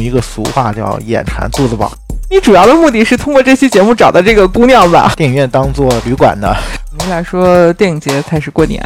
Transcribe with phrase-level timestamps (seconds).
[0.00, 1.92] 用一个俗话叫“眼馋肚子饱
[2.30, 5.12] 你主要的目的是通过这期节目找到这个姑娘吧”，？
[5.14, 6.56] 电影院当做旅馆的。
[6.98, 8.82] 您来说，电影节才是过年。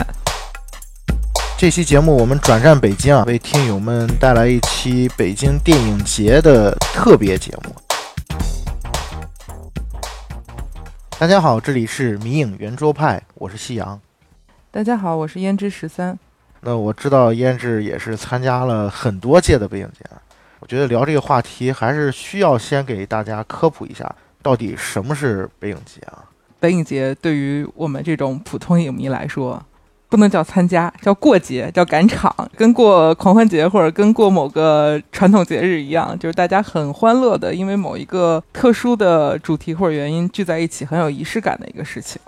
[1.57, 7.73] 这期节目我们转战北京啊，为听友们带来一期北京电影节的特别节目。
[11.17, 14.01] 大家好，这里是迷影圆桌派，我是夕阳。
[14.73, 16.19] 大家好，我是胭脂十三。
[16.61, 20.05] 那我知道胭脂也是参加了很多届的北影节，
[20.65, 24.11] 我觉得聊这个话题还是需要先给大家科普一下，
[24.41, 26.25] 到底什么是北影节啊？
[26.59, 29.63] 北影节对于我们这种普通影迷来说，
[30.09, 42.19] 不能叫参加，叫过节，叫赶场，跟过狂欢节或者跟过某个传统节日一样，就是大家很欢乐的，因为某一个特殊的主题或者原因聚在一起，很有仪式感的一个事情。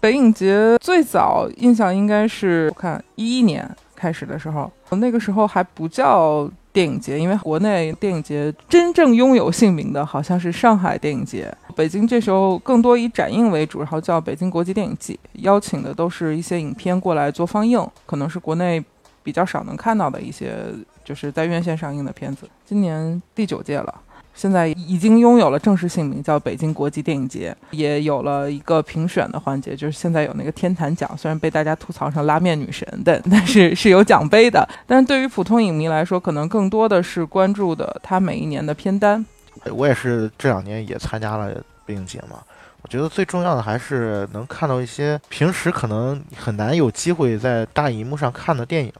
[0.00, 18.82] 北影节最早印象应该是我看一一年开始的时候，那个时候还不叫电影节，因为国内电影节真正拥有姓名的好像是上海电影节，北京这时候更多以展映为主，然后叫北京国际电影季，邀请的都是一些影片过来做放映，可能是国内
[19.22, 20.64] 比较少能看到的一些
[21.04, 22.48] 就是在院线上映的片子。
[22.64, 24.00] 今年第九届了。
[24.34, 34.66] 现在已经拥有了正式姓名，叫北京国际电影节，也有了一个评选的环节，就是现在有那个天坛奖，虽然被大家吐槽成拉面女神但，但是是有奖杯的。
[34.86, 39.24] 但是对于普通影迷来说，可能更多的是关注的他每一年的片单。
[39.70, 42.42] 我也是这两年也参加了北影节嘛，
[42.80, 48.92] 我觉得最重要的还是能看到一些平时可能很难有机会在大荧幕上看的电影，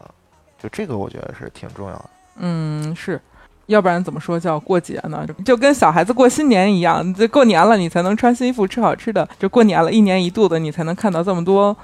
[0.63, 2.11] 就这个我觉得是挺重要的。
[2.37, 3.21] 嗯，是。
[3.73, 5.27] 要不然怎么说叫过节呢？
[5.45, 9.27] 就跟小孩子过新年一样，这过年了你才能穿新衣服、吃好吃的。
[9.39, 11.77] 就过年了，一年一度的，你才能看到这么多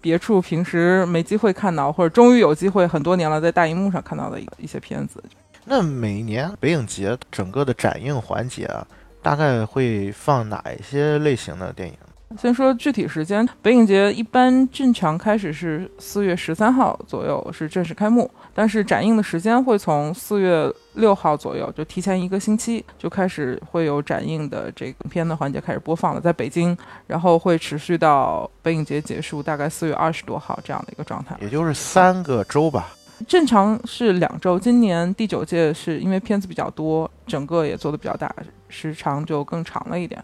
[0.00, 5.22] 别处平时没机会看到，或者终于有机会很多年了在大荧幕上看到的一些片子。
[5.64, 8.86] 那每年北影节整个的展映环节啊，
[9.22, 11.94] 大概会放哪一些类型的电影？
[12.38, 26.76] 先说具体时间，北影节一般正常开始是四月十三号左右是正式开幕，但是展映的时间会从四月六号左右就提前一个星期就开始会有展映的这个片的环节开始播放了，在北京，
[27.06, 32.88] 然后会持续到北影节结束，大概四月二十多号这样的一个状态，也就是三个周吧。
[33.28, 38.34] 正常是两周，今年第九届是因为片子比较多，整个也做的比较大，
[38.68, 40.20] 时长就更长了一点。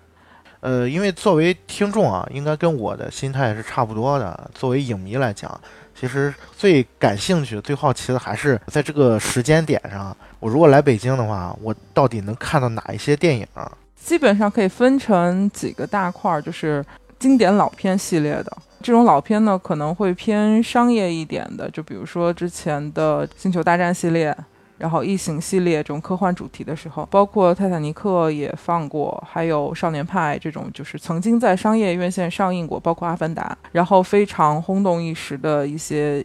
[0.65, 4.51] 呃，因为作为听众啊，应该跟我的心态是差不多的。
[4.55, 5.61] 作为影迷来讲，
[5.95, 13.47] 其实最感兴趣、最好奇的还是在这个时间点上，我如果来北京的话，我到底能看到哪一些电影？
[13.95, 16.83] 基本上可以分成几个大块儿，就是
[17.19, 18.51] 经典老片系列的。
[18.81, 24.35] 这种老片呢，可能会偏商业一点的，就比如说之前的《星球大战》系列。
[24.77, 36.25] 然后异形系列这种科幻主题的时候，包括泰坦尼克也放过，还有少年派这种就是曾经在商业院线上映过，包括阿凡达，然后非常轰动一时的一些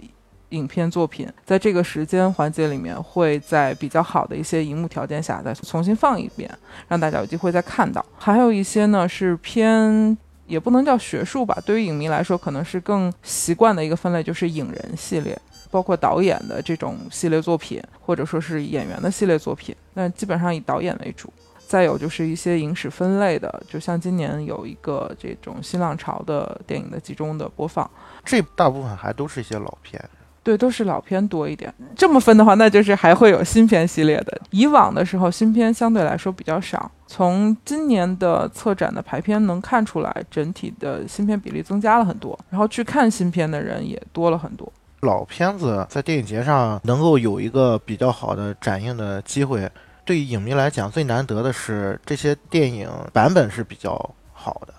[0.50, 6.50] 影片作品，在这个时间环节里面，会在比较好的一些荧幕条件下再重新放一遍，
[6.88, 8.04] 让大家有机会再看到。
[8.18, 10.18] 还有一些呢是偏
[10.48, 15.38] 也不能叫学术吧，对于影迷来说，可能是更习惯的一个分类，就是影人系列。
[15.72, 21.32] 包括导演的这种系列作品，或者说是演员的系列作品，那基本上以导演为主。
[21.68, 27.88] 再有就是一些影史分类的，就像今年有一个这种新浪潮的电影的集中的播放，
[28.26, 30.04] 这大部分还都是一些老片。
[30.42, 31.72] 对，都是老片多一点。
[31.96, 34.42] 这么分的话，那就是还会有新片系列的。
[34.50, 36.90] 以往的时候，新片相对来说比较少。
[37.06, 44.72] 从今年的策展的排片能看出来，整体的新片比例增加了很多，然后去看新片的人也多了很多。
[45.02, 49.70] 老片子在电影节上能够有一个比较好的展映的机会，
[50.04, 53.98] 对于影迷来讲最难得的是这些电影版本是比较
[54.34, 54.74] 好的。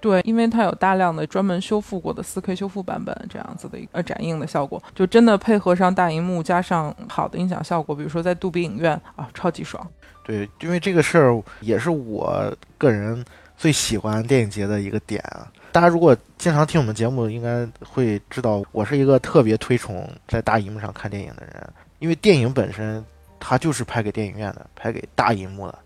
[0.00, 9.86] 对，因为它有大量的专门修复过的 4K 修复版本，这样子的一个展映的效果，就真的配合上大荧幕，加上好的音响效果，比如说在杜比影院啊，超级爽。
[10.24, 13.24] 对，因为这个事儿也是我个人
[13.56, 15.46] 最喜欢电影节的一个点啊。
[15.72, 23.02] 大家如果经常听我们节目，应该会知道我是一个特别推崇在大荧幕上看电影的人，因为电影本身
[23.40, 25.78] 它就是拍给电影院的，拍给大荧幕的。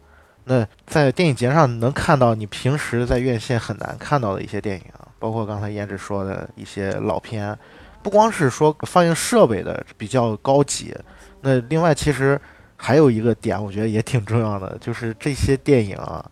[0.42, 4.84] 那在电影节上能看到你平时在院线很难看到的一些电影，
[5.20, 7.56] 包括刚才胭脂说的一些老片，
[8.02, 10.92] 不光是说放映设备的比较高级，
[11.40, 12.40] 那另外其实
[12.76, 16.28] 还有一个点，我觉得也挺重要的，就是这些电影啊，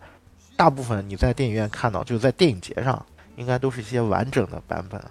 [0.57, 3.05] 大部分你在电影院看到，就在电影节上，
[3.35, 5.01] 应该都是一些完整的版本。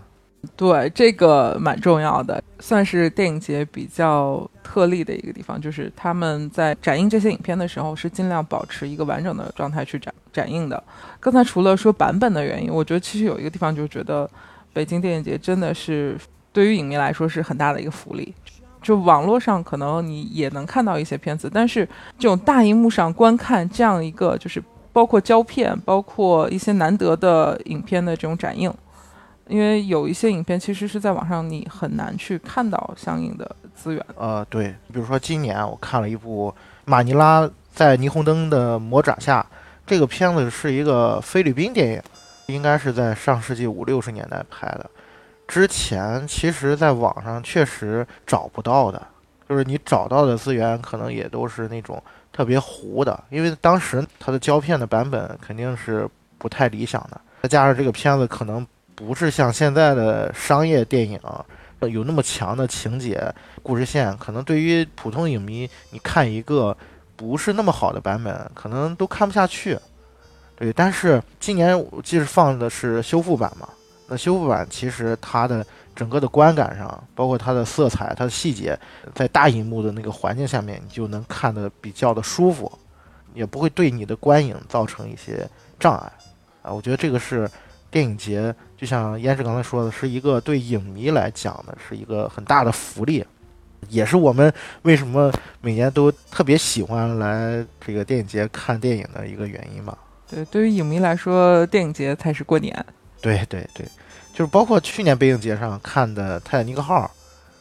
[0.57, 10.83] 对，这个蛮重要的，算是电影节比较特例的一个地方，就是他们在展映这些影片的时候，是尽量保持一个完整的状态去展展映的。
[11.19, 14.31] 刚才除了说版本的原因，我觉得其实有一个地方就觉得
[14.75, 16.15] 北京电影节真的是
[16.53, 18.35] 对于影迷来说是很大的一个福利。
[18.83, 21.89] 就网络上可能你也能看到一些片子，但是
[22.19, 24.63] 这种大荧幕上观看这样一个，就是
[24.95, 28.73] 包括胶片，包括一些难得的影片的这种展映。
[29.47, 34.07] 因为有一些影片其实是在网上你很难去看到相应的资源。
[34.17, 36.51] 呃，对，比如说今年我看了一部
[36.87, 39.45] 《马尼拉在霓虹灯的魔爪下》，
[39.87, 42.03] 这个片子是一个菲律宾电影，
[42.47, 44.89] 应该是在上世纪五六十年代拍的。
[45.47, 49.07] 之前其实在网上确实找不到的，
[49.47, 52.03] 就是你找到的资源可能也都是那种
[52.35, 58.67] 特别糊的，因为当时它的胶片的版本肯定是不太理想的，再加上这个片子可能。
[58.97, 61.19] 不是像现在的商业电影
[61.81, 63.21] 有那么强的情节
[63.61, 66.77] 故事线，可能对于普通影迷，你看一个
[67.17, 69.77] 不是那么好的版本，可能都看不下去。
[70.55, 73.69] 对，但是今年我记得放的是修复版嘛，
[74.07, 78.79] 那修复版其实它的整个的观感上，包括它的色彩、它的细节，
[79.15, 82.71] 在大荧幕的那个环境下面，你就能看得比较的舒服，
[83.35, 85.49] 也不会对你的观影造成一些
[85.79, 86.13] 障碍
[86.63, 86.73] 啊。
[86.73, 87.51] 我觉得这个是。
[87.91, 93.25] 电影节就像燕志刚才说的，是一个对影迷来讲的是一个很大的福利，
[93.89, 94.53] 也是我们
[94.83, 99.97] 为什么每年都特别喜欢来这个电影节看电影的一个原因吧。
[100.29, 102.85] 对，对于影迷来说，电影节才是过年。
[103.21, 103.87] 对对对，
[104.35, 107.09] 就是包括去年北影节上看的《泰坦尼克号》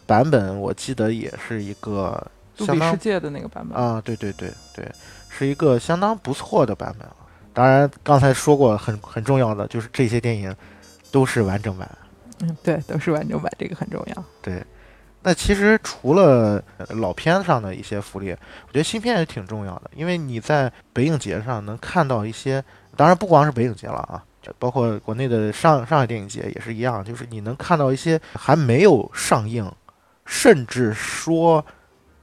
[0.07, 2.19] 版本，我记得也是一个
[2.57, 4.01] 杜比世界的那个版本啊。
[4.03, 4.91] 对对对对，
[5.29, 7.07] 是一个相当不错的版本。
[7.53, 10.53] 当然，刚才说过很很重要的就是这些电影
[11.11, 11.87] 都是完整版。
[12.39, 14.23] 嗯，对，都是完整版，这个很重要。
[14.41, 14.65] 对，
[15.21, 22.63] 那其实除了老片上的一些福利，我觉得新片也挺重要的，因为你在北影节上能看到一些，
[22.97, 24.25] 当然不光是北影节了啊，
[24.57, 29.71] 包括国内的上上海电影节也是一样，就是你能看到一些还没有上映，
[30.25, 31.63] 甚至说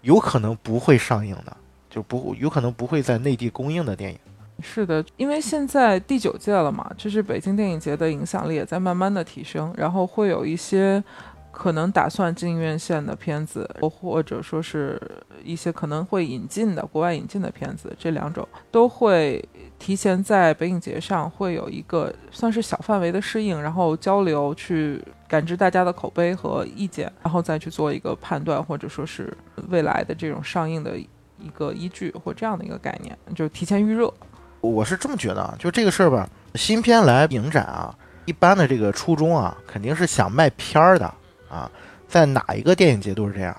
[0.02, 1.56] 有可能不会上映的，
[1.88, 4.18] 就不有可能不会在内地公映的电影。
[4.62, 11.02] 是的，因为现在第九届了嘛，就是北京电影节的影响力也在慢慢的提升，然后会有一些
[11.50, 15.00] 可能打算进院线的片子，或者说是
[15.42, 19.42] 一些可能会引进的国外引进的片子，这两种都会
[19.80, 29.34] 提前在北影节上会有一个算是小范围的适应，然后交流去感知大家的口碑和意见，然后再去做一个判断，或者说是
[29.68, 34.12] 未来的这种上映的一个依据或这样的一个概念，就是提前预热。
[34.60, 37.96] 我是这么觉得啊，就这个事儿吧，新片来影展啊，
[38.26, 41.06] 一般的这个初衷啊，肯定是想卖片儿的
[41.48, 41.70] 啊，
[42.06, 43.56] 在哪一个电影节都是这样，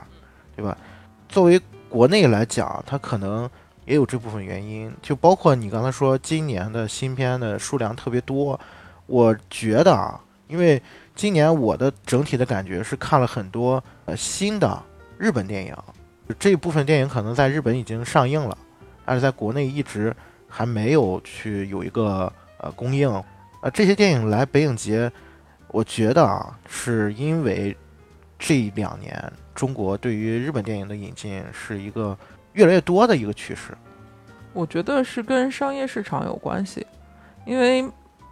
[0.55, 0.77] 对吧？
[1.27, 1.59] 作为
[1.89, 3.49] 国内来讲，它可能
[3.91, 8.57] 也有这部分原因，就包括你刚才说今年的新片的数量特别多，
[9.05, 10.17] 我觉得啊，
[10.47, 10.81] 因为
[11.13, 14.81] 今年我的整体的感觉是看了很多呃新的
[15.17, 15.75] 日本电影，
[16.39, 18.57] 这部分电影可能在日本已经上映了，
[19.05, 20.15] 但是在国内一直。
[20.53, 23.09] 还没有去有一个呃供应，
[23.61, 25.09] 呃这些电影来北影节，
[25.69, 27.73] 我觉得啊是因为
[28.37, 32.17] 这两年中国对于日本电影的引进是一个
[32.53, 33.77] 越来越多的一个趋势。
[34.53, 36.85] 我觉得是跟商业市场有关系，
[37.45, 37.89] 因为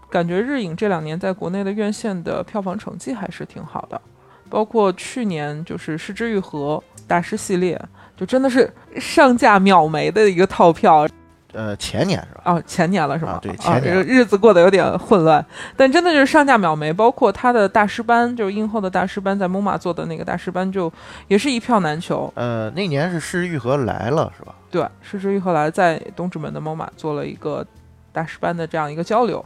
[0.09, 4.01] 感觉日影这两年在国内的院线的票房成绩还是挺好的，
[4.49, 7.79] 包括去年就是《失之愈合》大师系列，
[8.17, 11.07] 就真的是上架秒没的一个套票。
[11.53, 12.41] 呃，前年是吧？
[12.45, 13.39] 哦，前年了是吧？
[13.41, 15.43] 对，前年日子过得有点混乱，
[15.75, 16.93] 但真的就是上架秒没。
[16.93, 20.91] 包括他的大师班，就是映后的大师班，在 MoMA 做的那个大师班，就
[21.27, 22.31] 也是一票难求。
[22.35, 24.53] 呃，那年是《失之愈合》来了是吧？
[24.69, 27.65] 对，《失之愈合》来在东直门的 MoMA 做了一个
[28.11, 29.43] 大师班的这样一个交流，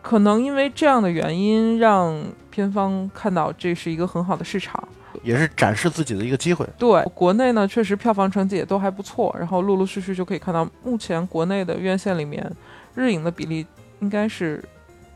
[0.00, 2.18] 可能因为这样的原因，让
[2.50, 4.82] 片方看到这是一个很好的市场。
[5.22, 6.66] 也是展示自己的一个机会。
[6.78, 12.50] 对，国内呢确实票房成绩也都还不错，然后陆陆续续就可以看到，目前国内的院线里面，
[12.94, 13.66] 日影的比例
[14.00, 14.62] 应该是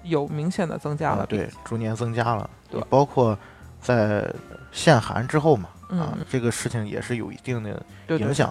[0.05, 1.27] 有明显的增加了。
[1.27, 2.49] 对，逐年增加了。
[2.71, 3.37] 对，包括
[3.81, 4.33] 在
[4.73, 8.49] 限韩之后嘛，啊，这个事情也是有一定的影响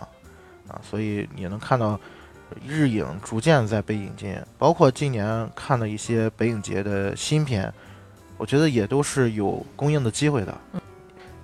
[0.67, 1.99] 啊，所以也能看到
[2.67, 7.73] 日影逐渐在被引进，包括今年看的一些北影节的新片，
[8.37, 10.57] 我觉得也都是有供应的机会的。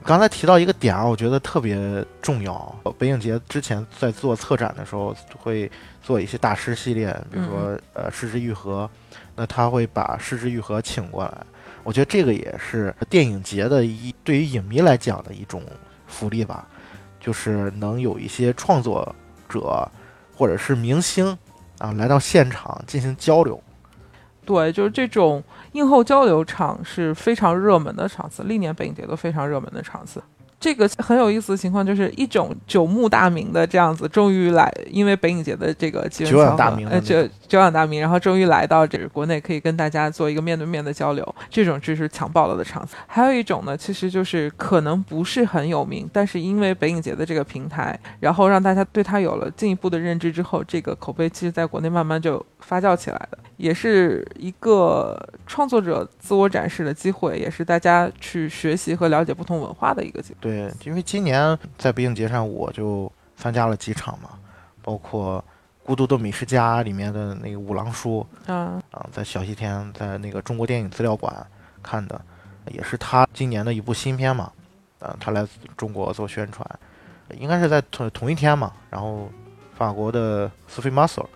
[0.03, 2.75] 刚才提到一个点啊，我觉得特别重要。
[2.97, 8.89] 北影节之前在做策展的时候，会做一些大师系列，比如说呃《失之愈合》，
[9.35, 11.37] 那他会把《失之愈合》请过来。
[11.83, 15.63] 我觉得这个也是电影节的一对于影迷来讲的一种
[16.07, 16.67] 福利吧，
[17.19, 19.15] 就是能有一些创作
[19.47, 19.89] 者
[20.35, 21.37] 或者是明星
[21.77, 23.61] 啊来到现场进行交流。
[24.43, 30.21] 对，就是这种映后交流场是非常热门的场次，历年北影节都非常热门的场次。
[30.59, 42.95] 这个很有意思的情况，就是一种久慕大名的这样子，终于来，因为北影节的这个机缘巧合，呃，久久仰大名，然后终于来到这个国内，可以跟大家做一个面对面的交流，这种就是抢爆了的场次。
[43.07, 55.15] 还有一种呢，其实就是可能不是很有名，但是因为北影节的这个平台，然后让大家对他有了进一步的认知之后，这个口碑其实在国内慢慢就发酵起来的，也是一个
[55.45, 60.37] 创作者自我展示的机会，也是大家去学习和了解不同文化的一个机会。
[60.41, 64.31] 对，因为今年在北影节上，我就参加了几场嘛，
[64.81, 65.37] 包括
[65.85, 71.31] 《孤独的美食家》里面的那个五郎叔，啊啊，在小西天，在那个中国电影资料馆
[71.83, 72.19] 看的，
[72.71, 74.51] 也是他今年的一部新片嘛，
[74.99, 76.67] 啊，他来中国做宣传，
[77.37, 79.29] 应该是在同同一天嘛，然后
[79.77, 81.29] 法国的斯菲马索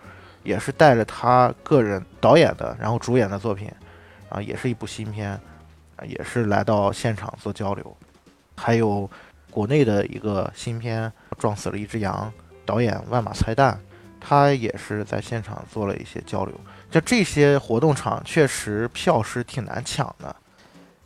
[0.45, 3.69] 也是带着他个人导演的，然后主演的作品，
[4.29, 5.37] 啊，也是一部新片，
[6.07, 7.97] 也是来到现场做交流。
[8.55, 9.09] 还有
[9.51, 12.31] 国内的一个新片《撞死了一只羊》，
[12.65, 13.75] 导演万马才旦，
[14.21, 16.53] 他也是在现场做了一些交流。
[16.89, 20.33] 就这些活动场，确实票是挺难抢的。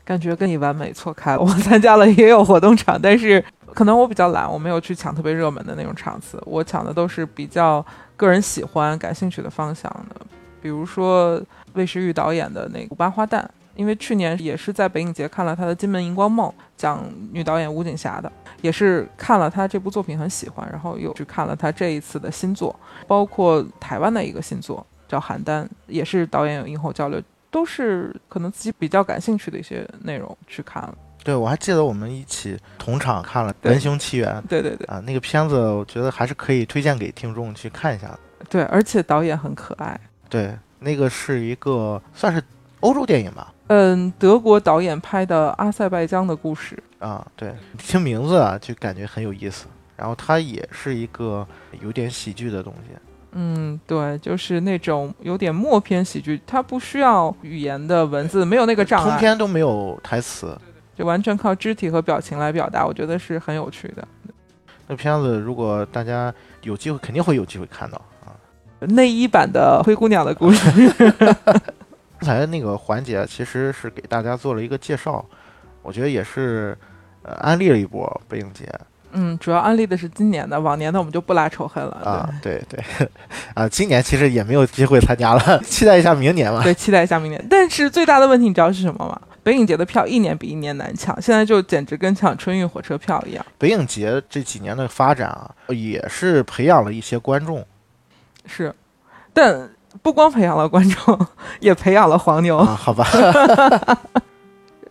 [0.04, 1.40] 感觉跟你完美错开了。
[1.40, 3.44] 我参加了也有活动场，但是
[3.74, 6.42] 可能我比较懒，我没有去抢特别热门的那种场次。
[6.46, 7.86] 我抢的都是比较
[8.20, 10.16] 个人喜欢、感兴趣的方向的，
[10.62, 11.42] 比如说
[11.74, 13.42] 魏时玉导演的那个《五八花旦》。
[13.76, 18.30] 因为去年也是在北影节看了他的《金门荧光梦》，讲女导演吴锦霞的，
[18.62, 30.94] 也是看了他这部作品很喜欢，然后又去看了他这一次的新作，包括台湾的一个新作叫《邯郸》，也是导演有映后交流，都是可能自己比较感兴趣的一些内容去看了。
[31.24, 38.20] 对，我还记得我们一起同场看了《文雄奇缘》，对对对，啊，那个片子我觉得还是可以推荐给听众去看一下的。
[38.50, 40.00] 对，而且导演很可爱。
[40.30, 42.42] 对，那个是一个算是
[42.80, 43.54] 欧洲电影吧。
[43.68, 49.68] 嗯，德国导演拍的阿塞拜疆的故事啊，对，听名字啊就感觉很有意思。
[49.96, 51.46] 然后它也是一个
[51.82, 52.96] 有点喜剧的东西。
[53.34, 60.58] 嗯，对，就是那种有点默片喜剧，它不需要语言的文字，没有那个障碍，通篇都没有台词，
[61.00, 64.06] 就完全靠肢体和表情来表达，我觉得是很有趣的。
[64.86, 68.36] 那片子如果大家有机会，肯定会有机会看到啊。
[68.82, 70.70] 内衣版的灰姑娘的故事。
[72.20, 75.26] 刚才那个环节其实是给大家做了一个介绍，
[75.84, 76.78] 我觉得也是，
[77.24, 78.70] 呃，安利了一波背影节。
[79.12, 82.02] 嗯，主要安利的是今年的，往年的我们就不拉仇恨了。
[82.04, 82.84] 啊，对对，
[83.54, 86.62] 啊，今年其实也没有机会参加了，期待一下明年吧。
[86.64, 87.44] 对，期待一下明年。
[87.50, 89.20] 但是最大的问题你知道是什么吗？
[89.42, 93.46] 北影节的票一年比一年难抢，现在就简直跟抢春运火车票一样。
[93.58, 97.66] 北影节这几年的发展啊，也是培养了一些观众。
[98.46, 98.74] 是，
[99.34, 99.70] 但。
[100.04, 101.28] 不光培养了观众，
[101.60, 102.64] 也培养了黄牛。
[102.64, 103.08] 好吧。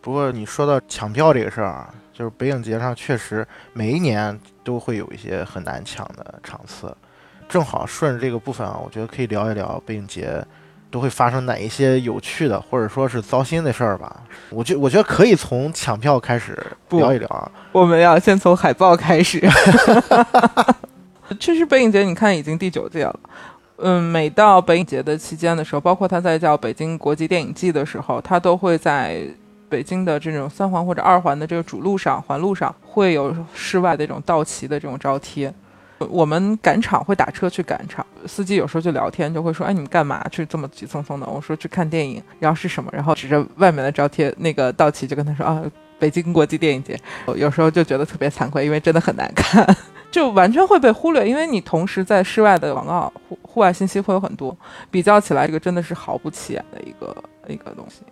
[0.08, 6.90] 不过你说到抢票这个事儿啊，就是北影节上确实每一年都会有一些很难抢的场次。
[7.46, 10.42] 正好顺着这个部分啊，我觉得可以聊一聊北影节
[10.90, 14.22] 都会发生哪一些有趣的或者说是糟心的事儿吧。
[14.48, 17.52] 我觉我觉得可以从抢票开始聊一聊啊。
[17.72, 19.46] 我们要先从海报开始。
[21.38, 23.20] 确实，北影节你看已经第九届了。
[23.76, 29.22] 嗯，每到北影节的期间的时候，包括他在叫北京国际电影季的时候，他都会在
[29.68, 35.52] 北京的这种三环或者二环的这个主路上、环路上会有室外的这种道旗的这种招贴。
[36.08, 42.88] 我们赶场会打车去赶场，司机有时候就聊天，就会说：“哎，你们干嘛去这么急匆匆的？”我说：“去看电影。”然后是什么？
[42.94, 45.60] 然后指着外面的招贴那个道旗，就跟他说：“啊，
[45.98, 46.96] 北京国际电影节。”
[47.34, 49.66] 有时候就觉得特别惭愧，因为真的很难看。
[50.12, 54.56] 就完全会被忽略，因为你同时在室外的广告、户户外信息会有很多，
[54.92, 58.02] 比较起来，这个真的是毫不起眼的一个一个东西。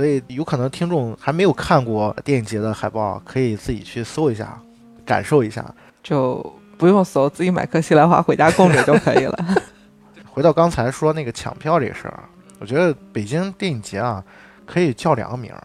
[0.00, 4.58] 所以有可能听众还没有看过电影节的海报，可以自己去搜一下，
[5.04, 5.62] 感受一下，
[6.02, 6.40] 就
[6.78, 9.38] 不用搜，自己买颗西兰花回家供着就可以了。
[10.32, 12.18] 回到刚才说那个抢票这个事儿，
[12.60, 14.24] 我觉得北京电影节啊，
[14.64, 15.62] 可以叫两个名儿，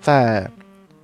[0.00, 0.50] 在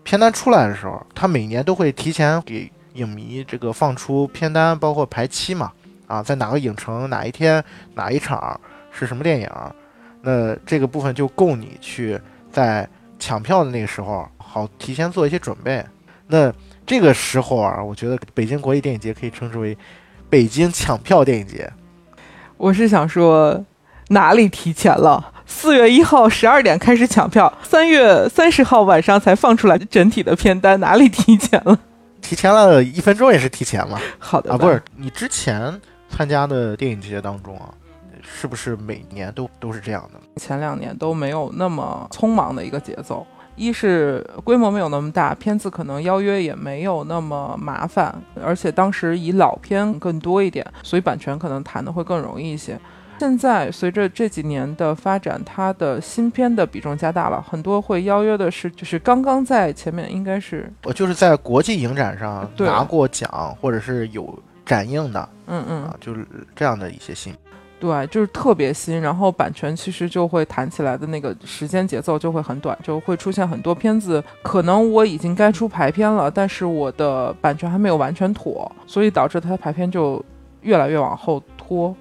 [0.02, 2.72] 片单出来的时候，他每年都会提前给。
[2.94, 5.72] 影迷这个放出片单，包括排期嘛，
[6.06, 7.62] 啊，在哪个影城哪一天
[7.94, 8.60] 哪一场
[8.90, 9.48] 是什么电影，
[10.20, 12.20] 那这个部分就够你去
[12.52, 15.84] 在抢票的那个时候好提前做一些准备。
[16.28, 16.52] 那
[16.86, 19.76] 这个时候啊，我觉得北京国际电影节可以称之为
[20.30, 21.70] 北京抢票电影节。
[22.56, 23.64] 我是想说，
[24.08, 25.32] 哪里提前了？
[25.44, 31.78] 四月一号十二点开始抢票，三月三十号晚上才放出来整体的片单，哪里提前了？
[32.22, 34.00] 提前了一分钟也是提前嘛？
[34.18, 35.78] 好的啊，不是你之前
[36.08, 37.68] 参加的电影节当中啊，
[38.22, 40.20] 是不是每年都都是这样的？
[40.36, 52.78] 前两年都没有那么匆忙的一个节奏，一是规模没有那么大，片子可能邀约也没有那么麻烦，而且当时以老片更多一点，所以版权可能谈的会更容易一些。
[53.18, 64.36] 现在随着这几年的发展，它的新片的比重加大了，很多会邀约的是就是刚刚在前面应该是我就是在国际影展上拿过奖，或者是有
[64.66, 67.32] 展映的嗯嗯啊，就是这样的一些新。
[67.82, 80.24] 对，就是特别新，然后版权其实就会谈起来的那个时间节奏就会很短，就会出现很多片子，可能我已经该出排片了，但是我的版权还没有完全妥，所以导致它的排片就
[80.60, 81.92] 越来越往后拖，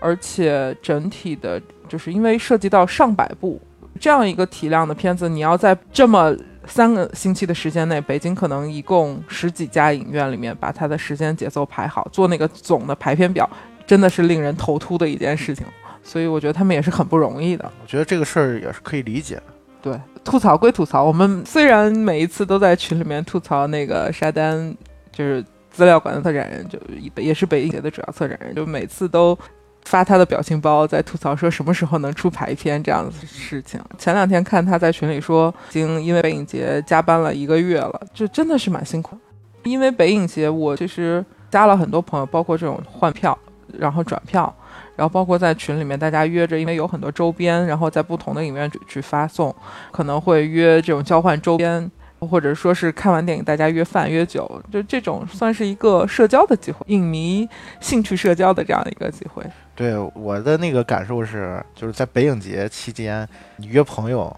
[0.00, 3.60] 而且整体的，就是因为涉及到上百部
[4.00, 6.34] 这样一个体量的片子，你要在这么
[6.66, 13.46] 三个星期的时间内，北京可能一共十几家影院里面把它的时间节奏排好，做那个总的排片表。
[13.86, 15.64] 真的是令人头秃的一件事情，
[16.02, 17.70] 所以我觉得他们也是很不容易的。
[17.80, 19.42] 我觉得这个事儿也是可以理解的。
[19.80, 24.74] 对，吐槽归吐槽，我们虽然每一次都在群里面吐槽那个沙丹，
[25.12, 26.78] 就是资料馆的策展人，就
[27.22, 29.38] 也是北影节的主要策展人，就每次都
[29.84, 33.80] 发他的表情包在吐槽说什么时候能出排片这样的事情。
[33.96, 39.16] 前两天看他在群里说，已经因为北影节加班了一个月了，就真的是蛮辛苦。
[39.62, 43.38] 因为北影节，我其实加了很多朋友，包括这种换票。
[43.78, 44.54] 然后转票，
[44.96, 49.54] 然后包括在群里面大家约着，因为有很多周边，然后在不同的影院去去发送，
[49.90, 57.48] 可能会约这种交换周边，或者说是看完电影大家约饭约酒，就这种算是一个社交的机会，影迷
[57.80, 59.42] 兴趣社交的这样一个机会。
[59.74, 64.34] 对我的那个感受是，就是在北影节期间，你约朋友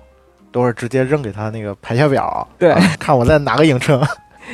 [0.50, 4.04] 都是直接扔给他那个排片表，对，看我在哪个影城。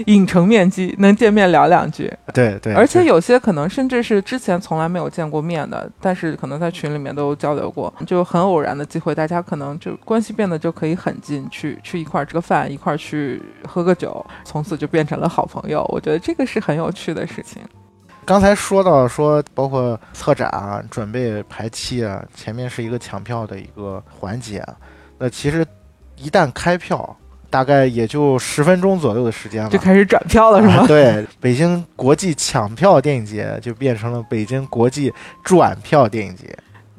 [0.06, 15.84] 影城面基，能见面聊两句，对对，而且有些可能甚至是之前从来没有见过面的，但是可能在群里面都交流过，就很偶然的机会，大家可能就关系变得就可以很近，去去一块儿吃个饭，一块儿去喝个酒，从此就变成了好朋友。
[15.92, 17.62] 我觉得这个是很有趣的事情。
[18.24, 24.64] 刚才说到说，包括策展啊、准备排期啊，前面是一个抢票的一个环节，
[25.18, 25.64] 那其实
[26.16, 27.16] 一旦开票。
[27.54, 30.84] 大概也就十分钟左右的时间了，就开始转票了，是吗？
[30.88, 35.12] 对，北京国际抢票电影节就变成了北京国际
[35.44, 36.52] 转票电影节，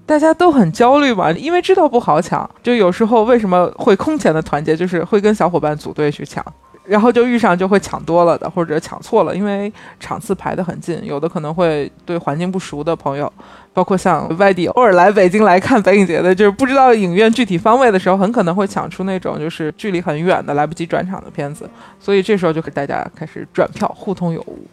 [0.06, 6.42] 大家都很焦虑嘛，因为知道不好抢，就有时候为什么会空前的团结，就是会跟小伙伴组队去抢。
[6.86, 13.32] 然后就遇上就会抢多了的，或者抢错了，因为场次排得很近，有的可能会对环境不熟的朋友，
[13.76, 24.66] 包括像外地偶尔来北京来看北影节的，就是不知道影院具体方位的时候，很可能会抢出那种就是距离很远的来不及转场的片子，所以这时候就大家开始转票，互通有无。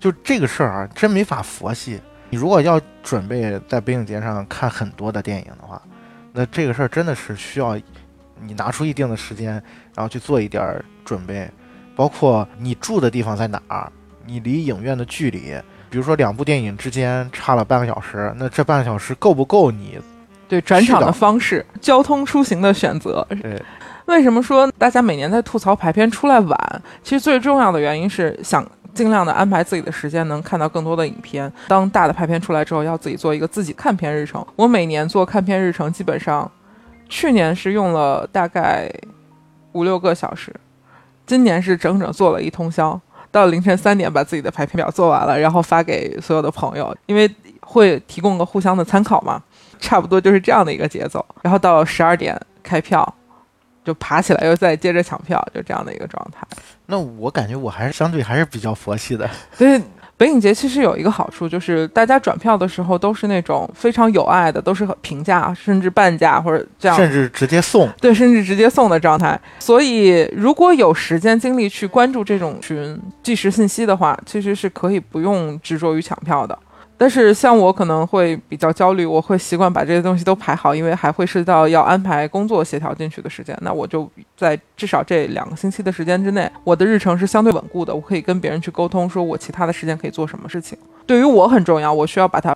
[0.00, 2.00] 就这个事儿啊，真没法佛系。
[2.30, 5.80] 你如果要准备在北影节上看很多的电影的话，
[6.32, 7.78] 那这个事儿真的是需要
[8.42, 9.52] 你拿出一定的时间，
[9.94, 11.48] 然后去做一点准备。
[11.96, 13.90] 包括你住的地方在哪儿，
[14.26, 15.54] 你离影院的距离，
[15.90, 19.98] 比如说两部电影之间差了半个小时，那这半个小时够不够你？
[20.48, 23.26] 对转场的方式、交通出行的选择。
[23.42, 23.62] 对，
[24.06, 26.82] 为什么说大家每年在吐槽排片出来晚？
[27.02, 31.52] 其实最重要的原因是想尽量的安排自己的时间，能看到更多的影片。
[31.68, 34.44] 当大的排片出来之后，要自己做一个自己看片日程。
[34.56, 36.50] 我每年做看片日程，基本上
[37.08, 38.90] 去年是用了大概
[39.72, 40.54] 五六个小时。
[41.26, 42.98] 今年是整整做了一通宵，
[43.30, 49.42] 到凌晨三点把自己的排片表做完了，然后发给所有的朋友，因为会提供个互相的参考嘛，
[49.78, 51.24] 差不多就是这样的一个节奏。
[51.42, 53.14] 然后到十二点开票，
[53.84, 56.46] 就爬起来又再接着抢票，就这样的一个状态。
[56.86, 59.80] 那我感觉我还是相对还是比较佛系的， 所以。
[60.18, 69.40] 北影节其实有一个好处，就是大家转票的时候都是那种非常有爱的，都是平价甚至半价或者这样，甚至直接送，对，甚至直接送的状态。
[69.60, 76.58] 所以如果有时间精力去关注这种群即时信息的话，其实是可以不用执着于抢票的。
[76.98, 83.56] 但是像我可能会比较焦虑，我会习惯把这些东西都排好，因为还会涉及到要安排工作协调进去的时间。
[83.62, 90.76] 那我就在至少这两个星期的时间之内，我的日程是相对稳固的，我可以跟别人去沟通，说我其他的时间可以做什么事情。
[91.06, 92.54] 对于我很重要，我需要把它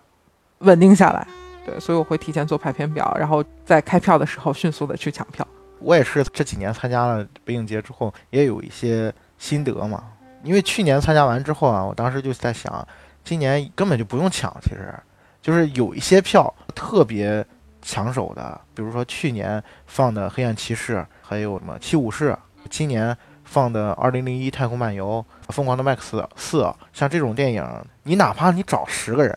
[0.59, 1.25] 稳定下来。
[1.65, 5.47] 对，所以我会提前做排片表，然后在开票的时候迅速的去抢票。
[5.79, 10.03] 我也是这几年参加了北影节之后，也有一些心得嘛。
[10.43, 12.85] 因为去年参加完之后啊，我当时就在想，
[13.25, 14.95] 今年根本就不用抢，其实
[15.41, 17.45] 就是有一些票特别
[17.81, 22.31] 抢手的，比如说去年放的《黑暗骑士》，还有什么《七武士》，
[22.71, 27.65] 今年放的《二零零一太空漫游》《疯狂的麦克斯四》，像这种电影，
[28.03, 29.37] 你哪怕你找十个人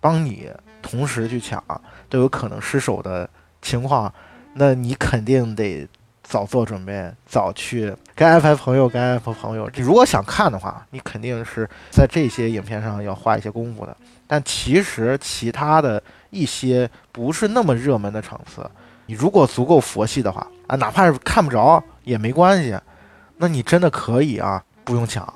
[0.00, 1.62] 帮你同时去抢，
[2.08, 3.28] 都有可能失手的
[3.60, 4.12] 情况，
[4.54, 5.88] 那你肯定得。
[6.22, 9.68] 早做准备，早去该安排朋友，该安排朋友。
[9.76, 13.96] 如果想看的话，你肯定是在这些影片上要花一些功夫的。
[14.26, 18.64] 但其实其他的一些不是那么热门的场次，
[19.06, 22.74] 你如果足够佛系的话啊，哪怕是看不着也没关系，
[23.36, 25.30] 那你真的可以啊，不用抢。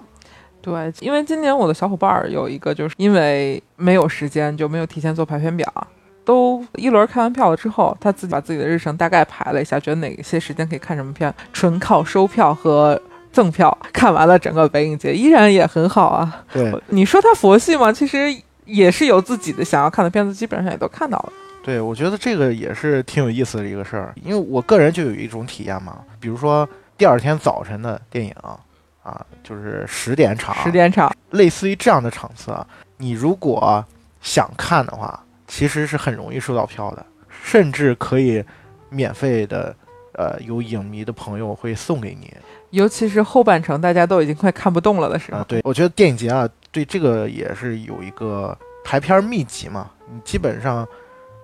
[0.63, 5.87] 对，因为今年我的小伙伴有一个，就是因为没有时间，就没有提前做排片表。
[6.27, 13.01] 都一轮开完票了之后，他自己把自己的日程大概排了一下，觉得哪些时间可以看什么片，纯靠收票和
[13.33, 16.45] 赠票看完了整个北影节，依然也很好啊。
[16.53, 17.93] 对，你说他佛系吗？
[17.93, 21.33] 其实也是有自己的想要看的片子，基本上也都看到了。
[21.63, 28.35] 对，我觉得这个也是挺有意思的一个事儿，因为我个人就有一种体验嘛，比如说第二天早晨的电影
[29.05, 32.53] 啊，就是十点场，十点场，类似于这样的场次，
[32.97, 33.85] 你如果
[34.21, 35.23] 想看的话。
[35.47, 38.45] 其实是很容易收到票的，甚至可以
[38.91, 39.75] 免费的，
[40.15, 42.33] 呃，有影迷的朋友会送给你。
[42.71, 45.43] 尤其是后半程大家都已经快看不动了的时候。
[45.45, 49.91] 对，我觉得电影节啊，对这个也是有一个排片秘籍嘛。
[50.13, 50.87] 你基本上，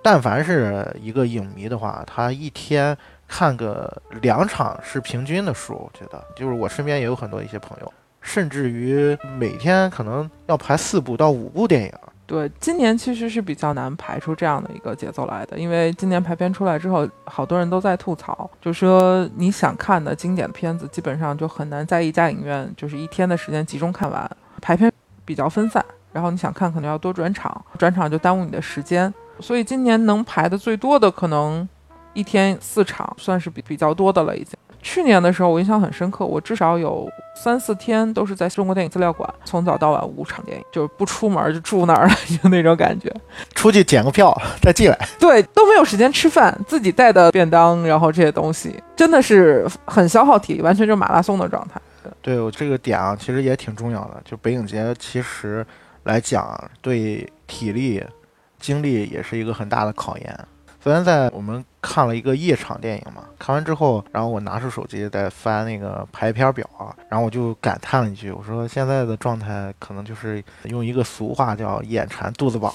[0.03, 2.95] 但凡是一个影迷的话，他一天
[3.27, 5.73] 看个两场是平均的数。
[5.73, 11.91] 我觉得，就是我身边也有很多一些朋友，甚至于每天可能要排四部到五部电影。
[12.25, 24.29] 对，今年其实是比较难排出这样的一个节奏来的，因为今年排片出来之后，好多人都在吐槽，就说你想看的经典片子，基本上就很难在一家影院就是一天的时间集中看完，
[24.61, 24.91] 排片
[25.25, 25.83] 比较分散，
[26.13, 31.67] 然后你想看可能要多转场，转场就耽误你的时间，所以今年能排的最多的可能
[32.13, 34.57] 一天四场，算是比比较多的了已经。
[34.83, 43.11] 去年的时候，我印象很深刻，我至少有三四天都是在中国电影资料馆，从早到晚五场电影，就是不出门就住那儿了，就那种感觉。
[43.55, 51.81] 出去捡个票再进来，对，都没有时间吃饭，自己带的便当，然后这些东西真的是很消耗体力，完全就是马拉松的状态。
[52.21, 54.21] 对我这个点啊，其实也挺重要的。
[54.25, 55.65] 就北影节，其实
[56.03, 58.03] 来讲，对体力、
[58.59, 60.39] 精力也是一个很大的考验。
[60.81, 72.73] 昨天在我们看了一个夜场电影嘛，看完之后，然后我拿出手机在翻那个排片表啊，然后我就感叹了一句，我说现在的状态可能就是用一个俗话叫“眼馋肚子饱”，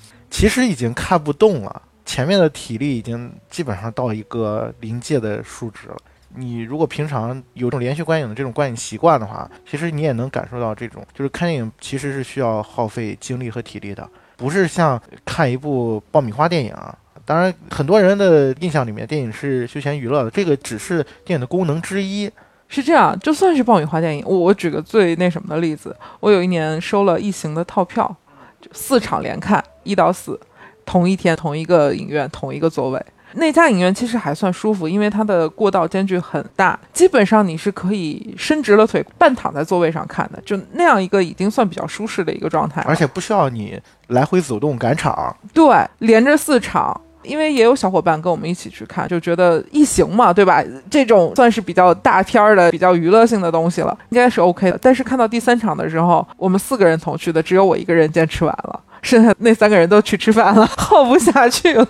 [0.30, 5.96] 其实已经看不动了，前面的体力已经基本上到一个临界的数值了。
[6.36, 16.76] 你如果平常有种连续观影的这种观影习惯的话，其实你也能感受到这种，就是看电影其实是需要耗费精力和体力的，不是像看一部爆米花电影。
[17.24, 22.30] 当然，很多人的印象里面，电影是休闲娱乐的，这个只是电影的功能之一。
[22.66, 28.14] 是这样，就算是爆米花电影，我我举个最那什么的例子，我有一年收了异形的套票，
[28.60, 30.38] 就四场连看，一到四，
[30.84, 33.00] 同一天同一个影院同一个座位。
[33.36, 45.36] 那家影院其实还算舒服，因为它的过道间距很大，基本上你是可以伸直了腿半躺在座位上看的，就那样一个已经算比较舒适的一个状态，而且不需要你来回走动赶场。
[45.52, 45.66] 对，
[45.98, 47.00] 连着四场。
[47.24, 50.62] 因为也有小伙伴跟我们一起去看，就觉得异形嘛，对吧？
[50.90, 54.78] 这种算是比较大片儿的、比较娱乐性的东西了，应该是 OK 的。
[54.80, 61.86] 但是看到第三场的时候，我们四个人同去的，只有我一个人坚持完了，剩下那三个人都去吃饭了， 耗不下去了。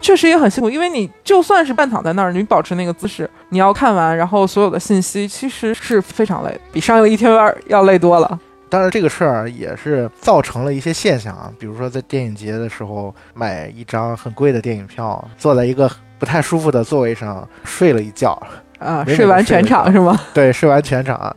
[0.00, 8.38] 确实也很辛苦，因为你就算是半躺在那儿，你保持那个姿势，你要看完，然后所有的信息其实是非常累，比上了一天班要累多了。
[8.74, 18.36] 当然，这个事儿也是造成了一些现象啊，比如说在电影节的时候买一张很贵的电影票，坐在一个不太舒服的座位上睡了一觉
[18.80, 20.20] 啊，睡完全场是吗？
[20.34, 21.36] 对，睡完全场，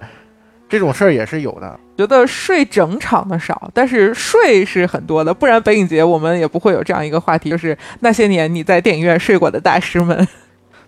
[0.67, 1.79] 这种事儿也是有的。
[1.95, 10.27] 觉得睡整场的少，但是睡是很多的，不然北影节我们也不会有这样一个话题，就是那些年你在电影院睡过的大师们。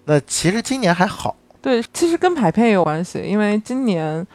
[0.06, 4.26] 那其实今年还好，对，其实跟排片也有关系，因为今年。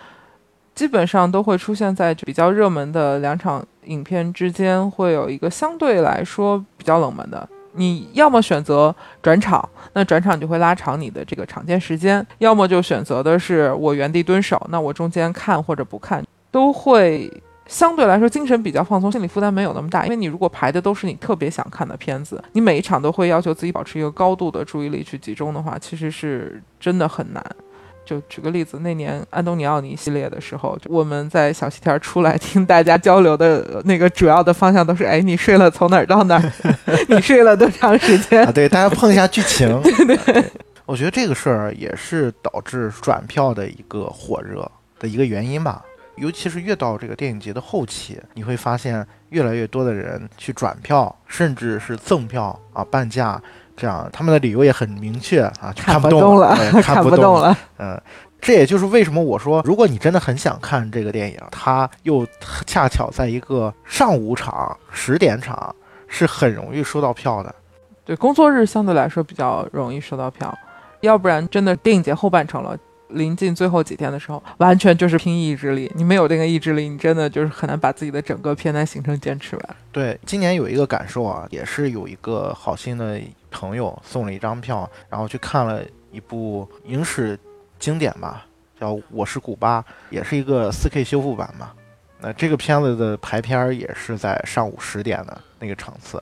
[0.74, 7.48] 基本上都会出现在比较热门的两场影片之间，会有一个相对来说比较冷门的。
[7.76, 17.28] 你要么选择转场，那转场就会拉长你的这个场间时间；要么就选择的是我原地蹲守，那我中间看或者不看，都会
[17.66, 20.04] 相对来说精神比较放松，心理负担没有那么大。
[20.04, 27.44] 因为你如果排的都是你特别想看的片子，你每一场都会要求自己保持一个高度的注意力去集中的话，其实是真的很难。
[28.04, 36.52] 就举个例子，那年安东尼奥尼系列的时候，我们在小西天出来听大家交流的那个主要的方向都是：哎，你睡了从哪儿到哪儿？
[37.08, 38.44] 你睡了多长时间？
[38.44, 39.68] 啊，对，大家碰一下剧情。
[39.82, 40.44] 对对，
[40.86, 45.82] 我觉得这个事儿也是导致转票的一个火热的一个原因吧。
[46.16, 53.42] 尤其是越到这个电影节的后期，你会发现越来越多的人去转票，甚至是赠票啊，半价。
[53.76, 57.56] 这样，他们的理由也很明确啊，看不动了，看不动了。
[57.78, 58.00] 嗯，
[58.40, 62.26] 这也就是为什么我说，如果你真的很想看这个电影，它又
[62.66, 65.74] 恰巧在一个上午场、十点场，
[66.06, 67.54] 是很容易收到票的。
[68.04, 70.56] 对，工作日相对来说比较容易收到票，
[71.00, 72.76] 要不然真的电影节后半程了。
[73.08, 75.92] 临近最后几天的时候，完全就是拼意志力。
[75.94, 79.76] 你没有这个意志力，你真的就是很难把自己的整个片单行程坚持完。
[79.92, 83.20] 对，今年有一个感受啊，也是有一个好心的
[83.54, 87.38] 朋友送了一张票，然后去看了一部影史
[87.78, 88.44] 经典吧，
[88.80, 91.70] 叫《我是古巴》，也是一个 4K 修复版嘛。
[92.20, 96.20] 那这个片子的排片也是在上午十点的那个场次。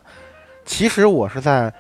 [0.67, 1.73] 其实我是在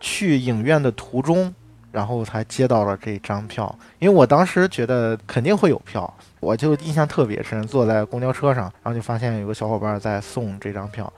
[0.00, 1.54] 去影院的途中。
[1.92, 11.10] 然后才接到了这张票，因为我当时觉得肯定会有票，我就印象特别深，坐在公交车上，然后就发现有个小伙伴在送这张票，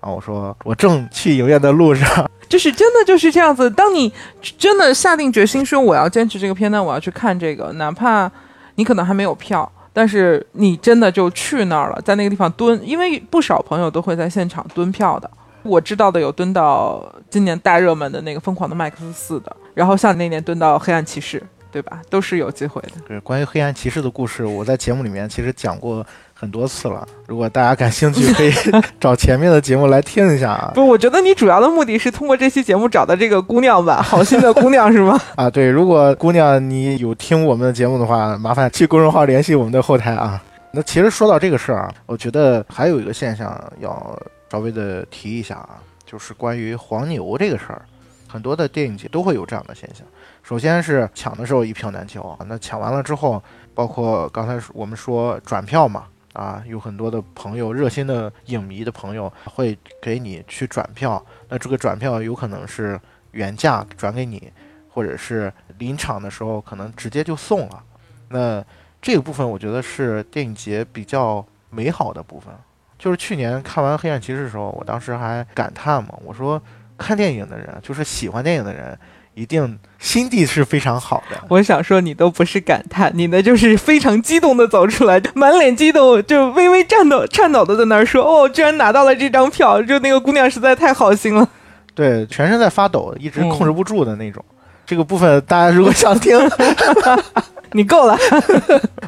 [0.00, 3.68] 然后我说我正去影院的路上， 就是真的就是这样子。
[3.70, 4.12] 当你
[4.56, 8.30] 真的下定决心说我要坚持这个片段，我要去看这个，哪怕
[8.76, 15.28] 你可能还没有票，但是你真的就去那儿了，在那个地方蹲，因为不少朋友都会在现场蹲票的。
[15.64, 21.38] 我知道的有蹲到今年大热门的那个《疯狂的麦克斯四》的，然后像那年蹲到《黑暗骑士》，
[21.70, 22.00] 对吧？
[22.08, 22.92] 都是有机会的。
[23.06, 26.06] 对，关于《黑暗骑士》的故事，我在节目里面其实讲过
[26.38, 27.06] 很多次了。
[27.26, 28.52] 如果大家感兴趣，可以
[29.00, 30.70] 找前面的节目来听一下啊。
[30.74, 35.20] 不，我觉得你主要的目的是通过这期节目找到这个姑娘吧， 好心的姑娘是吗？
[35.34, 40.40] 啊，对，如果姑娘你有听我们的节目的话，麻烦去公众号联系我们的后台啊。
[40.70, 44.18] 那其实说到这个事儿啊，我觉得还有一个现象要。
[44.50, 47.82] 稍微的提一下啊，就是关于黄牛这个事儿，
[48.26, 50.06] 很多的电影节都会有这样的现象。
[50.42, 53.42] 首先是抢的时候一票难求啊，那抢完了之后，
[53.74, 56.04] 包括刚才我们说转票嘛，
[56.38, 62.98] 啊，有很多的朋友热心的影迷的朋友会给你去转票，那这个转票有可能是
[63.32, 64.52] 原价转给你，
[64.88, 67.82] 或者是临场的时候可能直接就送了。
[68.28, 68.64] 那
[69.02, 72.54] 这个部分我觉得是电影节比较美好的部分。
[72.96, 76.60] 就是去年看完《黑暗骑士》的时候，我当时还感叹嘛，我说
[76.96, 78.98] 看电影的人，就是喜欢电影的人，
[79.38, 81.40] 一定心地是非常好的。
[81.48, 91.48] 我想说，你都不是感叹，你呢就是非常激动的走出来，满脸激动，就微微颤抖、颤抖的在那儿说：“哦，居然拿到了这张票！”就那个姑娘实在太好心了，
[91.94, 94.44] 对，全身在发抖，一直控制不住的那种。
[94.84, 96.36] 这个部分大家如果想听，
[97.72, 98.18] 你够了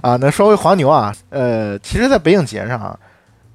[0.01, 0.17] 啊。
[0.21, 2.97] 那说回黄牛啊，呃，其实，在北影节上啊。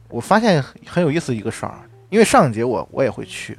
[0.09, 1.73] 我发现很有意思一个事儿，
[2.09, 3.57] 因为上影节我我也会去，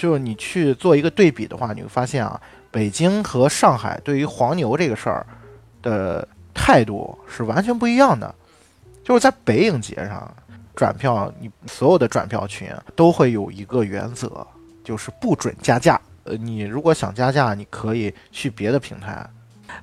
[0.00, 5.26] 就是你去做一个对比的话，你会发现啊，北京和上海对于黄牛这个事儿
[5.82, 8.34] 的态度是完全不一样的。
[9.04, 10.34] 就是在北影节上
[10.74, 14.46] 转票，你所有的转票群都会有一个原则，
[14.82, 16.00] 就是不准加价。
[16.24, 19.28] 呃，你如果想加价，你可以去别的平台。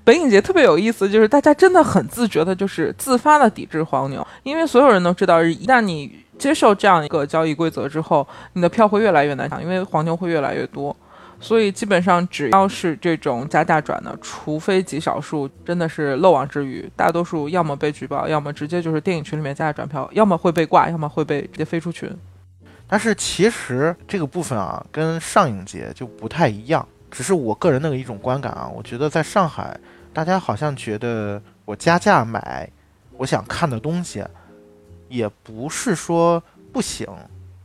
[0.03, 10.95] 北影节特别有意思，就是大家真的很自觉的，就是自发的抵制黄牛，因为所有人都知道，一旦你接受这样一个交易规则之后，你的票会越来越难抢，因为黄牛会越来越多，
[11.39, 22.09] 所以基本上只要是这种加价转的，除非极少数真的是漏网之鱼，大多数要么被举报，要么直接就是电影群里面加价转票，要么会被挂，要么会被直接飞出群。
[22.87, 26.87] 但是其实这个部分啊，跟上影节就不太一样。
[27.09, 29.77] 只是我个人的一种观感啊，我觉得在上海，
[30.13, 32.69] 大家好像觉得我加价买
[33.17, 34.23] 我想看的东西，
[35.09, 36.41] 也不是说
[36.71, 37.07] 不行，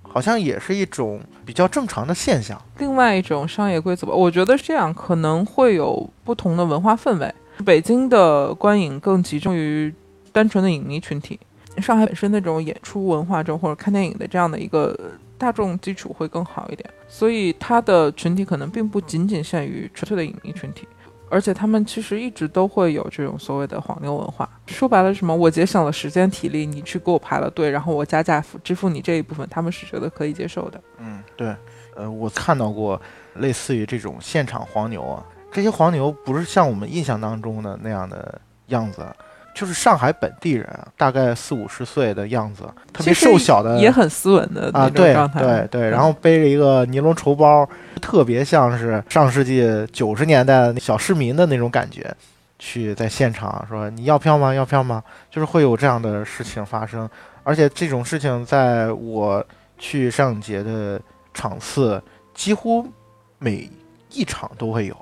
[0.03, 2.61] 好像也是一种比较正常的现象。
[2.79, 7.35] 另外一种商业规则吧，我觉得这样可能会有不同的文化氛围。
[7.65, 9.93] 北京的观影更集中于
[10.33, 11.39] 单纯的影迷群体，
[11.79, 14.99] 上海本身那种演出文化中或者看电影的这样的一个。
[15.39, 20.87] 大众基础会更好一点，所以它的群体可能并不仅仅限于纯粹的影迷群体，
[21.33, 24.47] 而且他们其实一直都会有这种所谓的黄牛文化。
[24.67, 25.35] 说白了，什么？
[25.35, 30.79] 我节省了时间体力，你去给我排了队，然后我加价付支付你这一部分，他们是觉得可以接受的。
[30.99, 31.57] 嗯，对，
[31.97, 33.01] 呃，我看到过
[33.37, 39.07] 类似于这种现场黄牛啊，这些黄牛不是像我们印象当中的那样的样子。
[39.55, 47.69] 就是上海本地人，大概四五十岁的样子，特别瘦小的，也很斯文的啊，对对对，然后背着一个尼龙绸包，
[48.01, 52.15] 特别像是上世纪九十年代小市民的那种感觉。
[52.65, 54.55] 去在现场说你要票吗？
[54.55, 55.03] 要票吗？
[55.29, 57.11] 就是会有这样的事情发生，
[57.43, 59.45] 而且这种事情在我
[59.79, 61.01] 去上影节的
[61.35, 62.01] 场次
[62.33, 62.87] 几乎
[63.41, 63.69] 每
[64.11, 64.97] 一场都会有。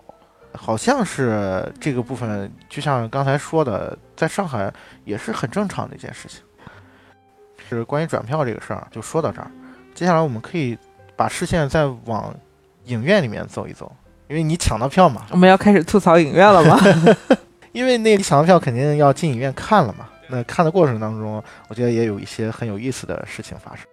[0.52, 4.72] 好像是这个部分，就像刚才说的，在上海
[5.04, 6.42] 也是很正常的一件事情。
[7.68, 9.48] 是关于转票这个事儿，就说到这儿。
[9.94, 10.76] 接下来我们可以
[11.14, 12.34] 把视线再往
[12.84, 13.94] 影院里面走一走，
[14.28, 15.26] 因为你抢到票嘛。
[15.30, 16.78] 我们要开始吐槽影院了吗？
[17.70, 20.08] 因为那抢到票肯定要进影院看了嘛。
[20.28, 23.84] 那看的过程当中，我觉得也有一些很有意思的事情发生。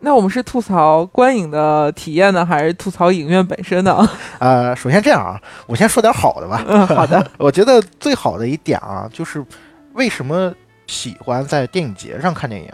[0.00, 4.08] 那我们是吐槽观影的体验呢，还是吐槽影院本身呢？
[4.38, 6.64] 呃，首先这样啊，我先说点好的吧。
[6.68, 7.30] 嗯，好的。
[7.38, 9.44] 我觉得最好的一点啊，就是
[9.94, 10.54] 为什么
[10.86, 12.70] 喜欢在电影节上看电影？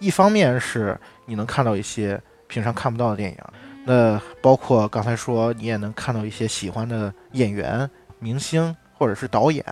[0.00, 3.38] 一方面是你能看到一些平常看不到的电影，
[3.86, 9.64] 那包括刚才说你也能看到一些喜欢的演员、明星或者是导演，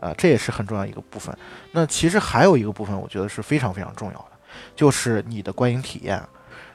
[0.00, 1.32] 啊，这也是很重要一个部分。
[1.70, 4.24] 那其实还有一个部分，我觉得是非常非常重要的。
[4.74, 6.22] 就是你的观影体验，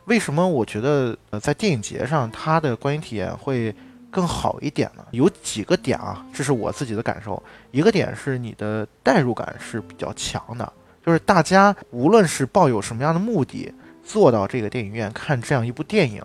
[0.06, 3.74] 为什么我觉得呃在电影节上它的观影体验会
[4.10, 5.04] 更好一点呢？
[5.12, 7.42] 有几个点啊，这是我自己的感受。
[7.72, 10.74] 一个点是你的代入感是比较强的，
[11.06, 13.72] 就是大家无论是抱有什么样的目的，
[14.06, 16.24] 坐到这个电影院看这样一部电影，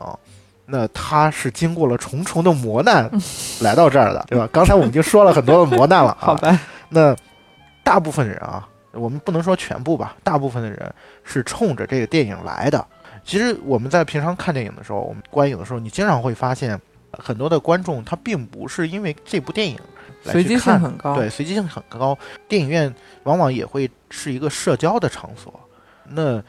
[0.65, 3.11] 那他是经过了重重的磨难
[3.61, 4.49] 来到这儿的，对吧？
[4.53, 6.59] 刚才我们已经说了很多的磨难了， 好吧？
[6.89, 7.15] 那
[7.83, 8.69] 大部分人啊。
[8.93, 12.87] 我们不能说全部吧，大部分的人是冲着这个电影来的。
[13.25, 16.81] 其实我们在平常看电影的时候，我们观影的时候，你经常会发现
[17.13, 19.79] 很多的观众他并不是因为这部电影
[20.23, 22.19] 随机性很高，对，随机性很高。
[22.49, 22.93] 电影院
[23.25, 25.59] 往往也会是一个社交的场所，
[26.09, 26.43] 那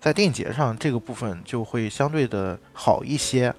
[0.00, 3.54] 在电影节上这个部分就会相对的好一些。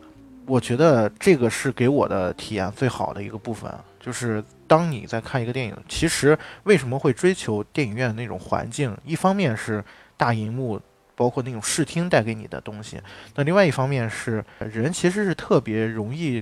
[0.48, 4.44] 我觉得这个是给我的体验最好的一个部分，就是。
[4.72, 8.98] 当你在看一个电影，其实为什么会追求电影院那种环境？
[9.04, 9.84] 一方面是
[10.16, 10.80] 大荧幕，
[11.14, 12.98] 包括那种视听带给你的东西；
[13.36, 16.42] 那另外一方面是人其实是特别容易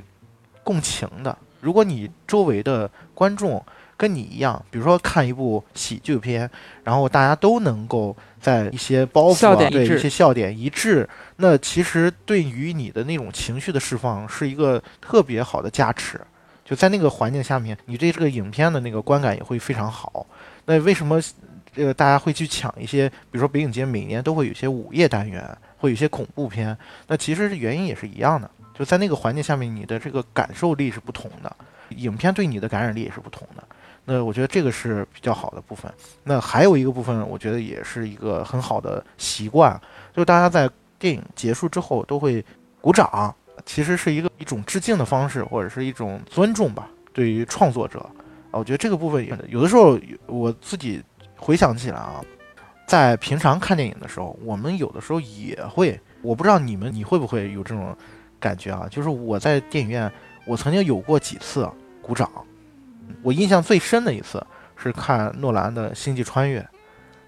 [0.64, 1.36] 共情的。
[1.60, 3.66] 如果你周围的观众
[3.98, 6.48] 跟你一样，比如说看一部喜剧片，
[6.84, 16.22] 然后大家都能够在一些包袱啊，对一些笑点一致，那其实对于你的那种情绪的释放是一个特别好的加持。
[16.70, 20.24] 就在那个环境下面，你对这个影片的那个观感也会非常好。
[20.66, 21.20] 那为什么
[21.74, 23.10] 这个大家会去抢一些？
[23.10, 25.44] 比如说北影节每年都会有一些午夜单元，
[25.80, 26.78] 会有一些恐怖片。
[27.08, 28.48] 那其实原因也是一样的。
[28.78, 31.56] 就在那个环境下面，你的这个感受力是不同的，
[31.90, 33.64] 影片对你的感染力也是不同的。
[34.06, 35.92] 那我觉得这个是比较好的部分。
[36.24, 39.80] 那还有一个部分，我觉得也是一个很好的习惯，
[40.16, 42.46] 就大家在电影结束之后都会
[42.80, 43.36] 鼓掌。
[43.70, 48.00] 其实是一个一种致敬的方式，或者是一种尊重吧，对于创作者
[48.50, 51.00] 啊，我觉得这个部分有的时候我自己
[51.38, 52.20] 回想起来啊，
[52.88, 57.96] 在平常看电影的时候，我们有的时候也会，我不知道你们你会不会有这种
[58.40, 58.88] 感觉啊？
[58.90, 60.12] 就是我在电影院，
[60.48, 61.70] 我曾经有过几次
[62.02, 62.28] 鼓掌，
[63.22, 64.44] 我印象最深的一次
[64.78, 66.60] 是看诺兰的《星际穿越》，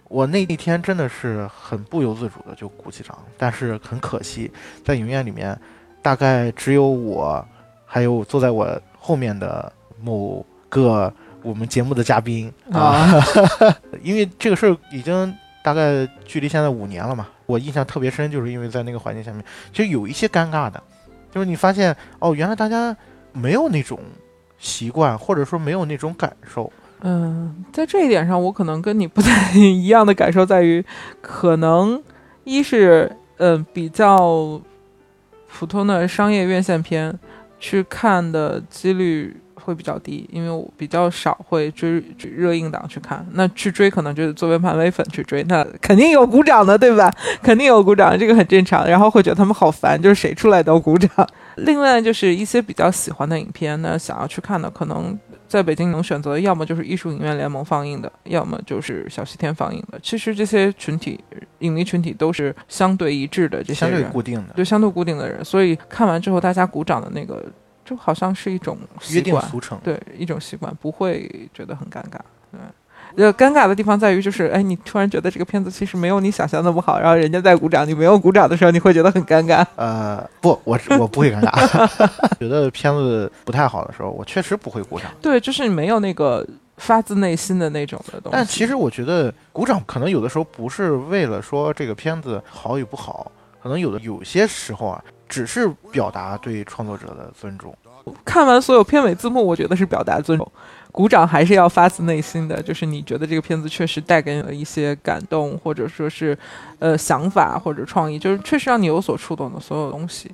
[0.06, 4.51] 我那一天真的是很不由自主的就鼓起掌，但是很可惜，
[4.84, 5.56] 在影院里面。
[6.02, 7.46] 大概只有我，
[7.86, 8.68] 还有坐在我
[9.00, 13.20] 后面的某个我们节目的嘉宾啊，
[14.02, 15.34] 因为这个事儿已经
[15.64, 20.82] 大概距离现在五年了嘛，我印象特别深，就是因为在那个环境下面，其实有一些尴尬的，
[21.32, 22.96] 就是你发现哦，原来大家
[23.32, 24.00] 没有那种
[24.58, 26.72] 习惯，或者说没有那种感受。
[27.02, 30.84] 嗯，在这一点上，我可能跟你不太一样的感受在于，
[31.22, 32.02] 可能
[32.44, 34.60] 一是嗯比较。
[35.54, 37.14] 普通的商业院线片，
[37.60, 43.26] 去看的几率会比较低，因为我比较少会追热映档去看。
[43.34, 47.14] 那去追可能就是作为漫威粉去追，那肯定有鼓掌的，对吧？
[47.44, 48.88] 肯定有鼓掌，这个很正常。
[48.88, 51.10] 然后会觉得他们好烦，就是谁出来都鼓掌。
[51.58, 55.20] 另外就是一些比较喜欢的影片，那想要去看的可能。
[55.52, 60.00] 在北京能选择，要么就是艺术影院联盟放映的，要么就是小西天放映的。
[60.02, 61.20] 其实这些群体
[61.60, 65.44] 影迷群体都是相对一致的，这些相对固定的，对相对固定的人。
[65.44, 67.44] 所以看完之后，大家鼓掌的那个，
[67.84, 68.78] 就好像是一种
[69.10, 72.18] 约定俗成，对一种习惯，不会觉得很尴尬。
[73.15, 73.26] 对。
[73.26, 79.65] 呃，尴尬的地方在于，就是哎，你突然觉得这个片子其实没有你想象那么好，然后人家在鼓掌，你没有鼓掌的时候，你会觉得很尴尬。
[79.75, 81.88] 呃，不，我我不会尴尬。
[82.40, 85.12] 觉得片子不太好的时候，我确实不会鼓掌。
[85.21, 86.46] 对，就是你没有那个
[86.77, 88.38] 发自内心的那种的东西。
[88.38, 93.31] 但其实我觉得鼓掌可能有的时候不是为了说这个片子好与不好，
[93.62, 97.75] 可能有的有些时候啊，只是表达对创作者的尊重。
[98.25, 100.52] 看完所有片尾字幕，我觉得是表达尊重。
[100.92, 106.37] 鼓掌还是要发自内心的，就是你觉得这个片子确实带给你了一些感动，或者说是，
[106.79, 110.29] 呃，想法或者创意，就是确实让你有所触动的所有东西，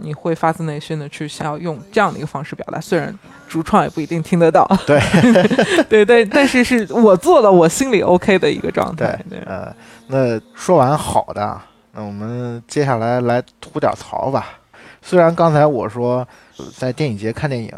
[0.00, 2.80] 你会发自内心的去想要用这样的一个方式表达。
[2.80, 3.12] 虽然
[3.48, 5.00] 主创也不一定听得到， 对，
[5.90, 9.18] 对对，但是是我做了我心里 OK 的一个状态。
[9.28, 9.74] 对，呃，
[10.06, 11.60] 那说完好的，
[11.92, 14.60] 那我们接下来来吐点槽吧。
[15.02, 16.26] 虽然刚才我说
[16.76, 17.72] 在电影节看电影。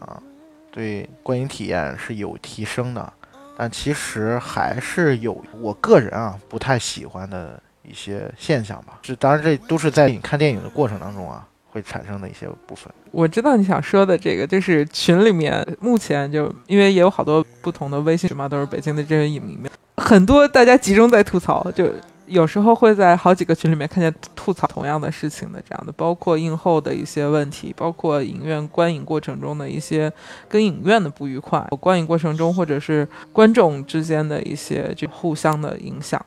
[0.71, 3.13] 对观影体验是有提升的，
[3.57, 8.99] 但其实还是有我个人啊不太喜欢的一些现象吧。
[9.03, 12.93] 这当然这都是在你看电影的过程当中啊会产生的一些部分。
[13.11, 21.93] 我知道你想说的这个，就是群里面目前就因为也有好多不同的微信群嘛，都是北京的这些影迷们，很多大家集中在吐槽就。
[22.31, 30.11] 有时候会在好几个群里面看见吐槽同样的事情的这样的，包括映后的一些问题，包括影院观影过程中的一些
[30.49, 36.25] 跟影院的不愉快，观影过程中或者是观众之间的一些就互相的影响。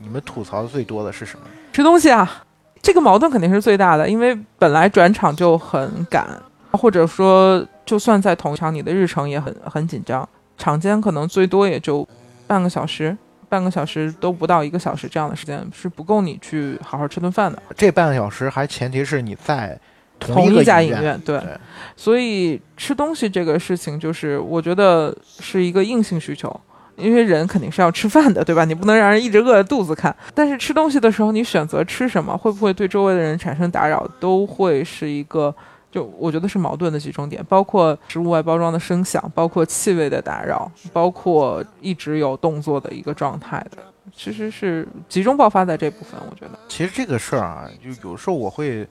[0.00, 1.46] 你们吐槽最多的是什么？
[1.72, 2.44] 吃东西啊，
[2.82, 6.28] 这个矛盾肯定是最大的，因为本来转场就很赶，
[6.72, 10.28] 或者说就算在同场，你的日程也很很紧张，
[10.58, 12.06] 场间可能最多也就
[12.46, 13.16] 半个小时。
[13.54, 17.62] 半个小时都不到一个小时，这样的时间是不够你去好好吃顿饭的。
[17.76, 19.78] 这半个小时还前提是你在
[20.18, 21.40] 同一家影院，对。
[21.94, 26.60] 所以吃东西这个事情，就是我觉得是一个硬性需求，
[26.96, 28.64] 因为人肯定是要吃饭的，对吧？
[28.64, 30.12] 你不能让人一直饿着肚子看。
[30.34, 35.54] 但是吃东西的时候，你选择吃什么，会不会对周围的人产生打扰，都会是一个。
[35.94, 43.78] 就我觉得是矛盾的集中点，包括食物外包装的声响，包括气味的打扰，包括一直有动作的一个状态的，
[44.12, 46.18] 其实是集中爆发在这部分。
[46.28, 48.84] 我觉得，其实这个事儿啊，就有时候我会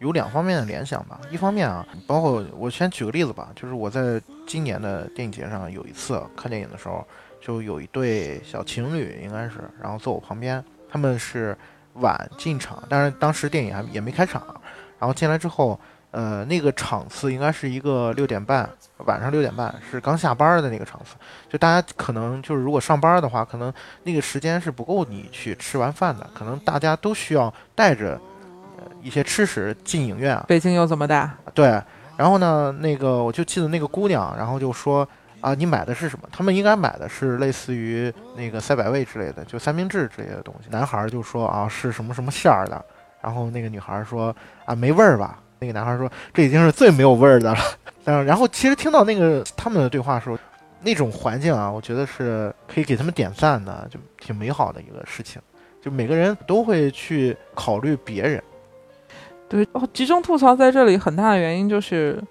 [0.00, 1.20] 有两方面的联想吧。
[1.30, 7.06] 一方面啊，包括我先举个例子吧，就是我在今年的电影节上有一次看电影的时候，
[7.40, 11.56] 就有一对小情侣，应该是，然后坐我旁边，他们是
[11.92, 14.42] 晚进场，但是当时电影还也没开场，
[14.98, 15.78] 然后进来之后。
[16.10, 18.68] 呃，那个场次应该是一个六点半，
[19.04, 21.16] 晚上六点半是刚下班的那个场次。
[21.48, 23.72] 就大家可能就是如果上班的话，可能
[24.04, 28.18] 那个时间是不够你去吃完饭的，可能大家都需要带着
[29.02, 30.42] 一些吃食进影院。
[30.48, 31.34] 北京有这么大？
[31.52, 31.80] 对。
[32.16, 35.06] 然后呢，那个我就记得那个姑娘，然后就说
[35.40, 36.28] 啊，你买的是什么？
[36.32, 40.68] 他们应该买的是类似于那个赛百味之类的，就三明治之类的东西。
[40.70, 42.84] 男孩就说啊，是什么什么馅儿的。
[43.20, 44.34] 然后那个女孩说
[44.64, 45.38] 啊，没味儿吧？
[45.58, 47.60] 那个男孩说：“这已经是最没有味儿的了。”
[48.04, 50.38] 但是，然后其实听到那个他们的对话时候，
[50.82, 55.40] 那种环境啊，我觉得是可以给他们点赞的，就挺美好的一个事情。
[55.82, 58.42] 就每个人都会去考虑别人。
[59.48, 62.22] 对，哦，集中吐槽在这里很大的原因就是。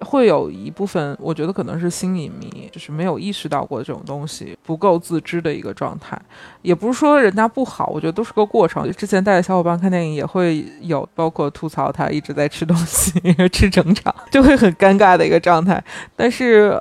[0.00, 6.20] 会有一部分，我觉得可能是新影迷，就是没有意识到过这种东西，不够自知的一个状态。
[6.62, 8.90] 也不是说人家不好，我觉得都是个过程。
[8.92, 13.12] 之前带着小伙伴看电影也会有，包括吐槽他一直在吃东西，
[13.52, 15.82] 吃整场，就会很尴尬的一个状态。
[16.16, 16.80] 但是，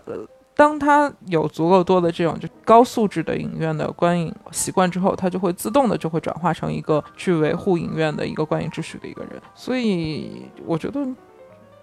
[0.55, 9.41] 当他有足够多的这种就高素质的影院的观影习惯之后，他就会自动的就会转化成一个去维护影院的一个观影秩序的一个人。
[9.53, 11.05] 所以，我觉得。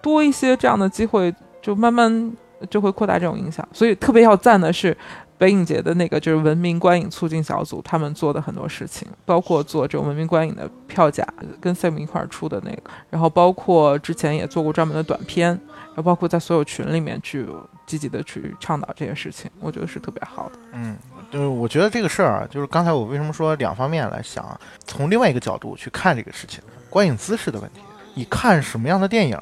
[0.07, 2.33] 多一些这样的机会，就慢慢
[2.71, 3.67] 就会扩大这种影响。
[3.73, 4.97] 所以特别要赞的是
[5.37, 11.27] 北影节的那个就是文明观影促进小组，他们做的很多事情，包括做这种文明观影的票价，
[11.61, 17.45] 跟 Sam 一块儿出的那个，然后包括之前也做过专门的短片，然后包括在所有群里面去
[17.85, 20.59] 积极的去倡导这些事情，我觉得是特别好的。
[20.73, 20.97] 嗯，
[21.33, 27.81] 就是我觉得这个事儿啊，就是刚才我为什么说两方面来想，从另外一个角度去看这个事情，观影姿势的问题，
[28.15, 29.39] 你看什么样的电影？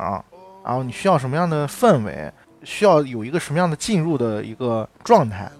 [0.64, 5.50] 然后你需要什么样的氛围，需要有一个什么样的进入的一个状态，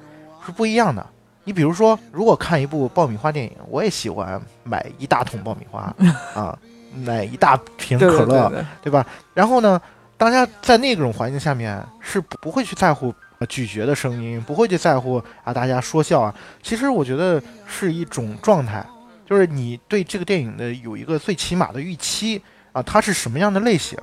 [0.45, 1.07] 是不一样的。
[1.45, 5.95] 你比如说，如果看一部爆米花电影，我也喜欢买一大桶爆米花
[6.35, 6.59] 啊，
[7.05, 9.07] 买一大瓶可乐，对吧？
[9.35, 9.79] 然后呢，
[10.17, 13.15] 大家在那种环境下面是不会去在乎
[13.47, 16.35] 咀嚼的声音，不会去在乎啊大家说笑啊。
[16.63, 18.83] 其实我觉得是一种状态，
[19.27, 22.41] 就是你对这个电影的有一个最起码的预期
[22.73, 23.99] 啊，它是什么样的类型。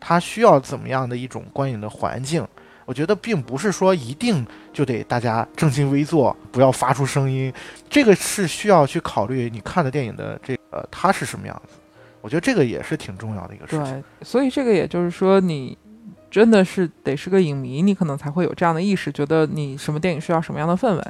[0.00, 2.46] 它需要怎么样的一种观影的环境？
[2.86, 7.52] 我觉得并不是说一定就得大家正襟危坐，不要发出声音。
[7.88, 11.78] 这个是需要去考虑你看的电影的这呃它是什么样子。
[12.20, 13.84] 我觉得这个也是挺重要的一个事情。
[13.84, 15.78] 对，所以这个也就是说，你
[16.30, 21.04] 真的是得是个影迷，你可能才会有这样的意识，觉得你什么电影需要什么样的氛围。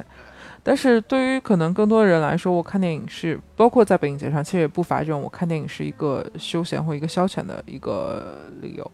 [0.63, 8.91] 但是对于可能更多的人来说，我看电影是包括在北影节上，其实也不乏这种我看电影是一个休闲或一个消遣的一个理由。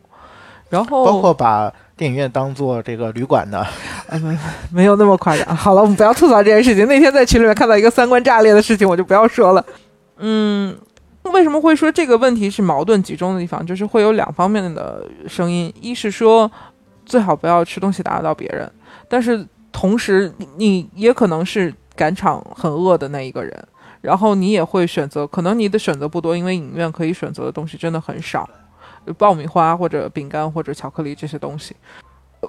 [0.70, 3.65] 然后包括把电影院当做这个旅馆的，
[4.70, 5.55] 没有那么夸张。
[5.55, 6.86] 好了，我们不要吐槽这件事情。
[6.88, 9.65] 那天在群里面看到一个三观炸裂的事情，我就不要说了。
[10.18, 10.78] 嗯，
[11.24, 13.65] 为什么会说这个问题是矛盾集中的地方？
[13.65, 16.51] 就是会有两方面的声音，一是说
[17.05, 18.70] 最好不要吃东西打扰到别人，
[19.07, 19.47] 但是
[19.78, 23.67] 同时你也可能是赶场很饿的那一个人，
[24.01, 28.49] 然后你也会选择，可能你的选择不多，因为影院可以选择的东西真的很少。
[29.19, 31.75] 爆米花或者饼干或者巧克力这些东西，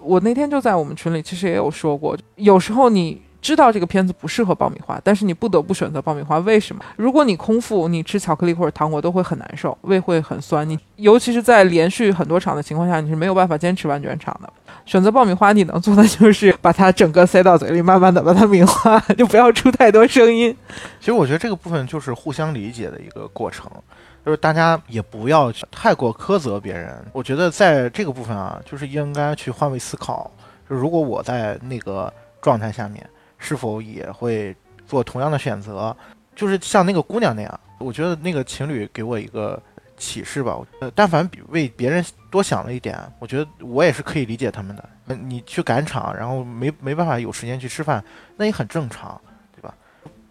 [0.00, 6.38] 我那天就在我们群里其实也有说过，有时候你知道这个片子不适合爆米花，但是你不得不选择爆米花。
[6.40, 6.84] 为什么？
[6.96, 10.68] 如果你空腹，你吃巧克力或者糖果都会很难受，胃会很酸。
[10.68, 14.52] 你尤其是在连续很多场的情况下，你是没有办法坚持完全场的。
[14.84, 20.56] 选择爆米花，你能做的就是把它整个塞到嘴里，慢慢的把它抿化，就不要出太多声音。
[20.98, 23.70] 其实我觉得这个部分就是互相理解的一个过程。
[24.26, 30.30] 就是大家也不要太过苛责别人，我觉得在这个部分啊，就是应该去换位思考。
[30.68, 32.12] 就如果我在那个
[32.42, 33.08] 状态下面，
[33.38, 34.54] 是否也会
[34.86, 35.96] 做同样的选择？
[36.36, 39.60] 就是像那个姑娘那样，我觉得那个情侣给我一个
[39.96, 40.56] 启示吧。
[40.80, 44.88] 呃，但凡比为别人多想了一点，我觉得我也是可以理解他们的。
[45.22, 48.04] 你去赶场，然后没没办法有时间去吃饭，
[48.36, 49.20] 那也很正常。
[49.54, 49.74] 对吧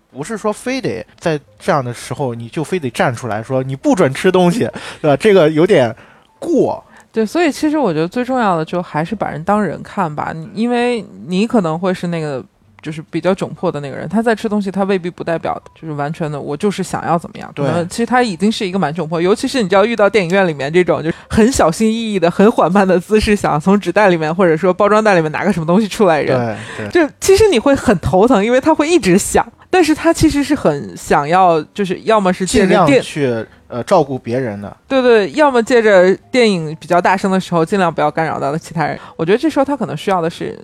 [0.10, 4.60] 不是说非得在这样的时候你就非得站出来说你不准吃东西，
[5.02, 5.18] 对吧？
[5.18, 5.94] 这个有点
[6.40, 6.82] 过。
[7.12, 12.44] 对，所以其实我觉得最重要的就还是把人当人看吧，因为你可能会是那个
[12.82, 17.52] 就是比较窘迫的那个人，他在吃东西，他未必不代表就是完全的我就是想要怎么样。
[17.56, 29.46] 对，其实他已经是一个蛮窘迫，尤其是你知道遇到电影院里面这种就很小心翼翼的、很缓慢的姿势，想从纸袋里面或者说包装袋里面拿个什么东西出来人，对，就其实你会很头疼，因为他会一直想。
[29.70, 38.98] 但是他其实是很想要，就是要么是尽量去呃照顾别人的，对对，要么借着电影比较大声的时候，尽量不要干扰到了其他人。
[39.18, 40.58] 我觉得这时候他可能需要的是，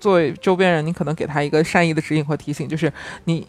[0.00, 2.92] 作为周边人，你可能给他一个善意的指引或提醒，就是
[3.24, 3.46] 你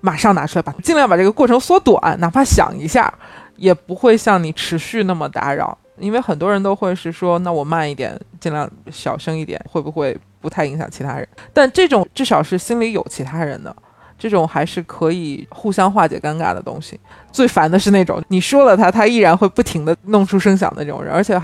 [0.00, 3.12] 马上拿出来，把尽量把这个过程缩短，哪怕想一下，
[3.56, 5.76] 也不会像你持续那么打扰。
[5.98, 11.28] 因为很多人都会是说，那我慢一点，尽量小声一点，会不会不太影响其他人？
[11.52, 13.74] 但这种至少是心里有其他人的。
[14.18, 17.00] 这种还是可以互相化解尴尬的东西。
[17.32, 21.10] 最烦的是那种你说了他，他依然会不停的弄出声响的这种人。
[21.10, 21.40] 而且，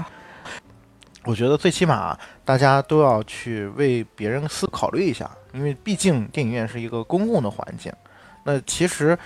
[1.27, 7.93] 我觉得最起码大家都要去为别人思考虑一下，因为毕竟电影院是一个公共的环境。
[8.45, 9.19] 那其实，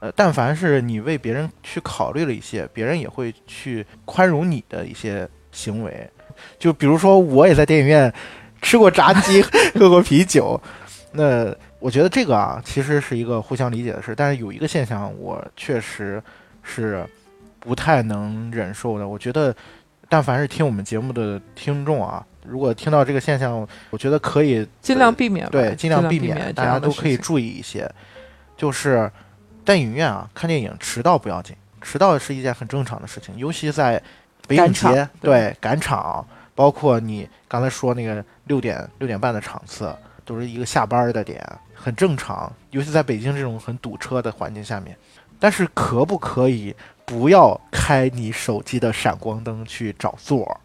[0.00, 6.08] 呃，但凡是你为别人去考虑了一些，别人也会去宽容你的一些行为。
[6.58, 8.12] 就比如说，我也在电影院
[8.62, 9.42] 吃过炸鸡，
[9.78, 10.58] 喝过啤酒，
[11.12, 11.54] 那。
[11.80, 14.12] 我觉得这个啊，其实是一个互相理解的事。
[14.12, 16.20] 但是有一个现象，我确实
[16.60, 17.06] 是
[17.60, 19.06] 不太能忍受的。
[19.06, 19.54] 我觉得，
[20.08, 27.90] 但凡是听我们节目的听众啊，如果听到这个现象，我觉得可以尽量避免，对，尽量避免，大家都可以注意一些。
[28.56, 29.10] 就是
[29.64, 34.02] 在影院啊，看电影迟到不要紧，迟到是一件很正常的事情，尤其在
[34.46, 39.94] 北影节，对，赶场，包括你刚才说那个六点六点半的场次，
[40.24, 41.44] 都是一个下班的点。
[41.80, 44.96] 很正常，尤其在北京这种很堵车的环境下面。
[45.38, 46.74] 但是可不可以
[47.08, 50.60] 不要开你手机的闪光灯去找座儿？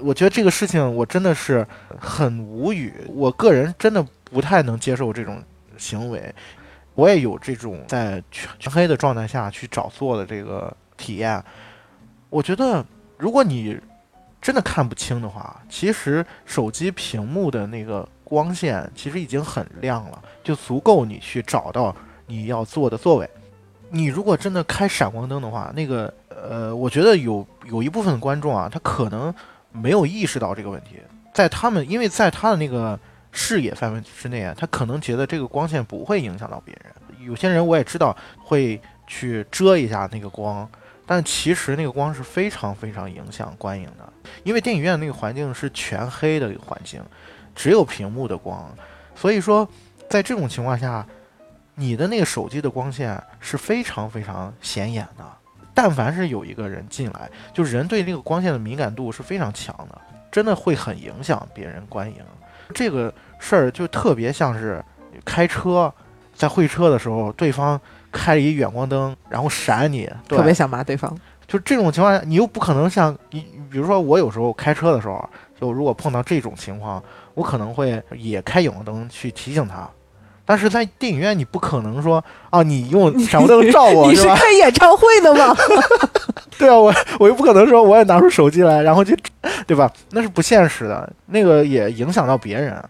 [0.00, 1.64] 我觉得这个事情我真的是
[1.98, 2.92] 很无语。
[3.08, 5.40] 我个人真的不太能接受这种
[5.76, 6.34] 行为。
[6.94, 11.40] 我也有这种在全全黑的状态下去找座的这个体验。
[12.28, 12.84] 我觉得
[13.16, 13.80] 如果你
[14.42, 18.06] 真的看不清的话，其实手机屏幕的那个。
[18.28, 23.30] 光线其实已经很亮了，就足够你去找到你要坐的座位。
[23.90, 29.34] 你如果真的开闪光灯的话，那个呃，我觉得有有一部分观众啊，他可能
[29.72, 31.00] 没有意识到这个问题，
[31.32, 32.98] 在他们因为在他的那个
[33.32, 37.26] 视野范围之内啊，他可能觉得这个光线不会影响到别人。
[37.26, 40.68] 有些人我也知道会去遮一下那个光，
[41.04, 44.12] 但其实那个光是非常非常影响观影的，
[44.44, 47.02] 因为电影院那个环境是全黑的环境。
[47.54, 48.72] 只有屏幕的光，
[49.16, 49.68] 所以说，
[50.08, 51.04] 在这种情况下，
[51.78, 55.24] 你的那个手机的光线是非常非常显眼的。
[55.72, 59.98] 但凡是有一个人进来，就人对那个光线的敏感度是非常强的，
[60.30, 62.16] 真的会很影响别人观影。
[62.74, 64.84] 这个事儿就特别像是
[65.24, 65.92] 开车，
[66.34, 71.16] 在会车的时候，对方开了一远光灯，然后闪你，特别想骂对方。
[71.46, 77.02] 就这种情况下，你又不可能像你，比如说我有时候开车的时候，就如果碰到这种情况。
[77.34, 79.88] 我可能会也开远光灯去提醒他，
[80.48, 84.26] 但是在电影院你不可能说啊，你用闪光灯照我 你是？
[84.28, 85.54] 开演唱会的吗？
[86.58, 89.14] 对啊，我我又不可能说我也拿出手机来，然后就，
[89.66, 89.92] 对吧？
[90.12, 92.82] 那是不现实的，那个也影响到别人，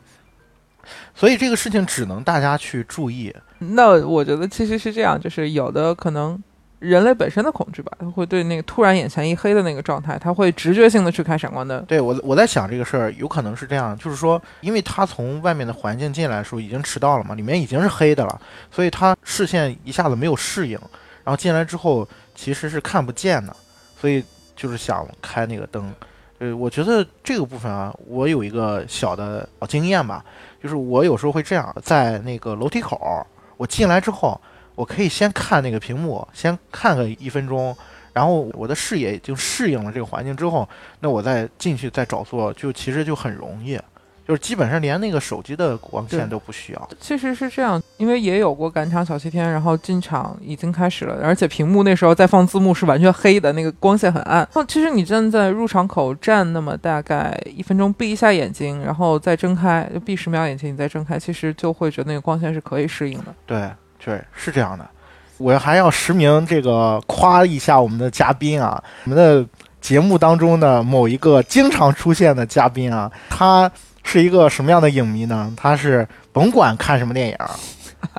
[1.17, 3.35] 所以这个事情只能大家去注意。
[3.59, 6.41] 那我觉得其实是这样，就是有的可能
[6.79, 11.85] 人类本身的恐惧吧，他会对那个突然眼前一黑的那个状态，他会直觉性的去开闪光灯。
[11.87, 20.79] 对我我在想这个事儿，有可能是这样，就是说，因为他从外面的环境进来的时候已经迟到了嘛，里面已经是黑的了，所以他视线一下子没有适应，
[21.25, 23.55] 然后进来之后其实是看不见的，
[24.01, 24.25] 所以
[24.55, 25.93] 就是想开那个灯。
[26.39, 30.25] 呃，我觉得这个部分啊，我有一个小的经验吧，
[30.63, 33.27] 就是我有时候会这样，在那个楼梯口，
[33.57, 34.41] 我进来之后，
[34.79, 37.77] 我可以先看那个屏幕，先看个一分钟，
[38.13, 40.69] 然后我的视野已经适应了这个环境之后，
[41.01, 43.77] 那我再进去再找座，就其实就很容易，
[44.25, 46.89] 就是基本上连那个手机的光线都不需要。
[47.01, 54.37] 其实是这样，因为也有过赶场小七天，然后进场已经开始了，而且屏幕那时候在放字幕是完全黑的，那个光线很暗。
[54.37, 63.35] 然后其实你站在入场口站那么大概一分钟，闭一下眼睛，然后再睁开，就闭十秒眼睛，你再睁开，其实就会觉得那个光线是可以适应的。
[63.45, 63.69] 对
[64.05, 64.89] 对，是这样的。
[65.37, 69.47] 我还要实名这个夸一下我们的嘉宾啊，我们的
[69.81, 73.71] 节目当中的某一个经常出现的嘉宾啊，他
[74.03, 75.53] 是一个什么样的影迷呢？
[75.57, 77.37] 他是甭管看什么电影，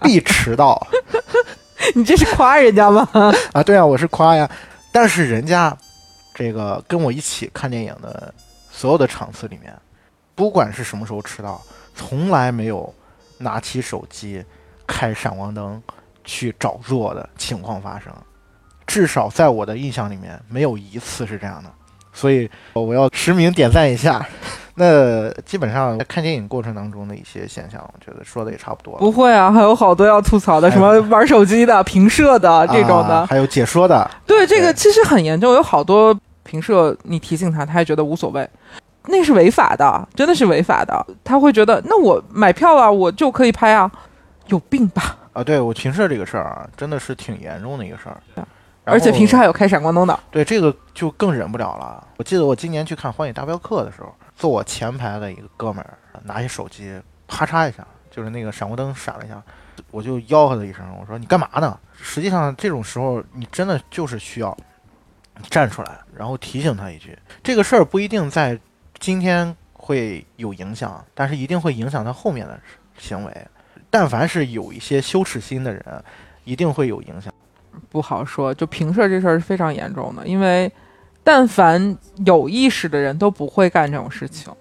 [0.01, 0.81] 必迟到
[1.95, 3.07] 你这是夸人家吗？
[3.51, 3.63] 啊。
[3.63, 4.49] 对啊，我是夸呀，
[4.93, 5.75] 但是人家
[6.33, 8.33] 这个跟我一起看电影的
[8.71, 9.73] 所有的场次里面，
[10.35, 11.61] 不管是什么时候迟到，
[11.95, 12.93] 从来没有
[13.39, 14.41] 拿起手机
[14.89, 15.81] 开闪光灯
[16.25, 18.11] 去找座的情况发生。
[18.87, 21.69] 至少在我的印象里面，没有一次是这样的。
[22.11, 24.25] 所以我要实名点赞一下。
[24.73, 28.99] 那基本上在看电影过程当中的一些现象，我觉得说的也差不多了。
[28.99, 33.15] 不会啊，还有好多要吐槽的，什么玩手机的、评射的这种的。
[33.15, 38.49] 啊还有解说的，对，这个其实很严重，有好多评社你提醒他，他还觉得无所谓，
[39.07, 41.05] 那是违法的，真的是违法的。
[41.25, 43.91] 他会觉得，那我买票了，我就可以拍啊，
[44.49, 45.17] 有病吧？
[45.33, 48.21] 啊，对我评社这个事儿啊，真的是挺严重的一个事儿
[48.85, 52.07] 而且平时还有开闪光灯的，对这个就更忍不了了。
[52.17, 59.39] 我记得我今年去看《荒野大镖客》的时候，坐我前排的一个哥们儿拿起手机，啪嚓一下，就是那个闪光灯闪了一下，
[59.91, 61.79] 我就吆喝了一声，我说你干嘛呢？
[61.93, 64.57] 实际上这种时候，你真的就是需要
[65.51, 68.59] 站出来，然后提醒他一句，这个事儿不一定在
[68.97, 72.59] 今天会有影响，但是一定会影响他后面的
[72.97, 73.47] 行为。
[73.89, 75.83] 但凡是有一些羞耻心的人，
[76.43, 77.33] 一定会有影响。
[77.89, 78.53] 不好说。
[78.53, 80.71] 就平射这事儿是非常严重的，因为
[81.23, 84.53] 但凡有意识的人都不会干这种事情，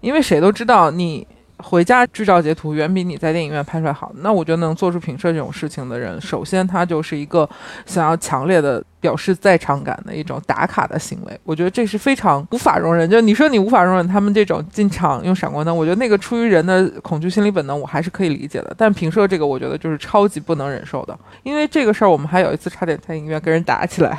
[0.00, 1.26] 因为谁都知道你。
[1.58, 4.12] 回家剧照截图远比你在电影院拍出来好。
[4.16, 7.48] 那我觉得能做出评社这种事情的人，首先他就是一个
[7.84, 11.40] 想要强烈的表示在场感的一种打卡的行为。
[11.44, 13.08] 我觉得这是非常无法容忍。
[13.08, 18.74] 就你说你无法容忍他们这种进场用闪光灯，我觉得那个出于人的恐惧心理本能，我还是可以理解的。
[18.76, 21.18] 但评社这个，我觉得就是超级不能忍受的。
[21.42, 24.18] 因为这个事儿，我们还有一次差点在影院跟人打起来。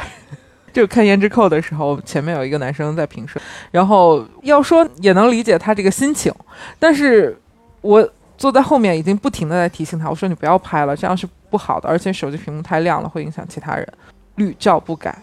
[0.77, 6.31] 就看《胭脂扣》的时候，前面有一个男生在评社，然后要说也能理解他这个心情，
[6.77, 7.35] 但是
[7.81, 8.07] 我
[8.37, 13.91] 坐在后面已经不停的在提醒他，我说你不要拍了，这样是不好的，而且手机屏幕太亮了，会影响其他人，
[14.35, 15.17] 屡教不改。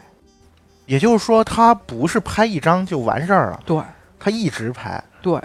[0.86, 3.80] 也就是说，他不是拍一张就完事儿了，对
[4.18, 5.00] 他一直拍。
[5.22, 5.40] 对，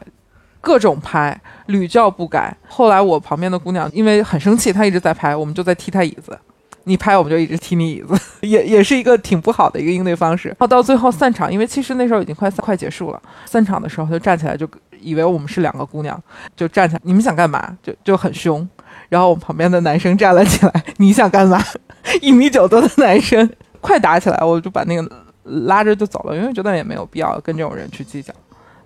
[0.60, 2.58] 各种拍，屡教不改。
[2.68, 6.36] 后来我旁边的姑娘因为很生气，她一直在拍，我们就在踢她椅子。
[6.90, 10.50] 你拍我们就一直踢你椅子，也也是一个挺不好的一个应对方式。
[10.50, 14.68] 然后到最后散场，因为其实那时候已经快快结束了，散场的时候就站起来，就
[15.00, 16.20] 以为我们是两个姑娘，
[16.56, 17.78] 就站起来，你们想干嘛？
[17.84, 18.68] 就就很凶。
[19.08, 21.64] 然后我旁边的男生站了起来，你想干嘛？
[22.22, 23.48] 一米九多的男生
[23.80, 25.08] 快打起来，我就把那个
[25.44, 28.34] 拉着就走了，因为觉得也没有必要跟这种人去计较。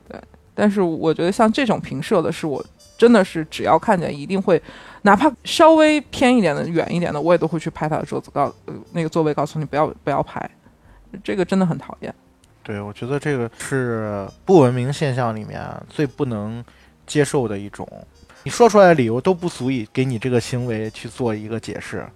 [0.09, 0.19] 对，
[0.53, 2.63] 但是我觉得像这种平射的，是我
[3.03, 4.61] 真的是只要看见一定会。
[5.01, 10.49] 哪怕稍微偏一点的、远一点的，我也都会去拍他的桌子，告呃那个座位，告诉你不要不要拍，
[11.21, 12.15] 这个真的很讨厌。
[12.63, 16.63] 对，我觉得这个是不文明现象里面最不能
[17.05, 17.85] 接受的一种。
[18.43, 22.07] 你说出来的理由都不足以给你这个行为去做一个解释。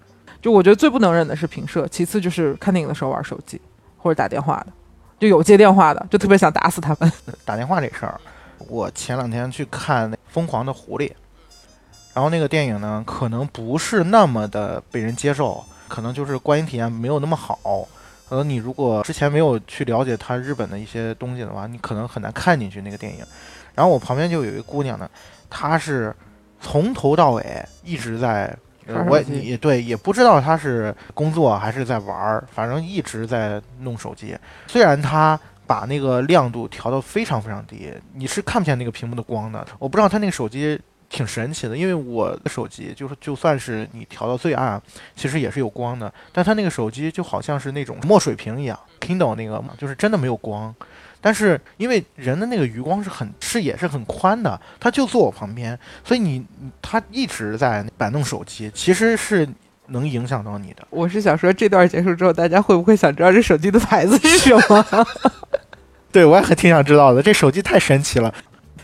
[0.41, 3.59] 就我觉得最不能忍的是平射，其次就是看电影的时候玩手机
[3.97, 4.67] 或者打电话的，
[5.19, 7.11] 就有接电话的，就特别想打死他们。
[7.43, 8.17] 打电话这事儿，
[8.67, 11.09] 我前两天去看《那疯狂的狐狸》。
[12.13, 17.87] 然后那个电影呢，可能不是那么的被人接受，可能就是观影体验没有那么好。
[18.27, 23.23] 可能你如果之前没有去了解它日本的一些东西的话，你可能很难看进去那个电影。
[23.75, 25.07] 然后我旁边就有一个姑娘呢，
[25.49, 26.13] 她是
[26.59, 28.45] 从头到尾一直在，
[28.87, 34.35] 呃我刷手机也对也不知道她是工作还是在玩儿，反正一直在弄手机。
[34.65, 39.67] 虽然他把那个亮度调到非常非常低，你是看不见那个屏幕的光的。
[39.77, 44.81] 我不知道他那个手机挺神奇的，因为我的手机就是就算是你调到最暗，
[45.15, 50.73] 其实也是有光的，但他那个手机就好像是那种墨水屏一样，Kindle 那个嘛，就是真的没有光。
[51.19, 59.47] 但是因为人的那个余光是很视野是很宽的，他就坐我旁边，所以你你他一直在摆弄手机，其实是
[59.87, 60.87] 能影响到你的。
[60.89, 65.05] 我是想说，这段结束之后，大家会不会想知道这手机的牌子是什么？
[66.11, 68.33] 对我也很挺想知道的，这手机太神奇了。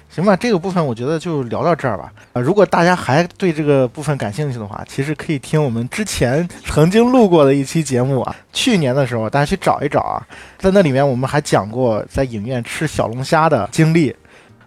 [0.09, 2.13] 行吧，这个部分我觉得就聊到这儿吧。
[2.33, 8.35] 啊、如果大家还对这个部分感兴趣的话，其实可以听我们之前曾经录过的一期节目啊。
[8.51, 10.21] 去年的时候，大家去找一找啊，
[10.59, 14.15] 在那里面我们还讲过在影院吃小龙虾的经历。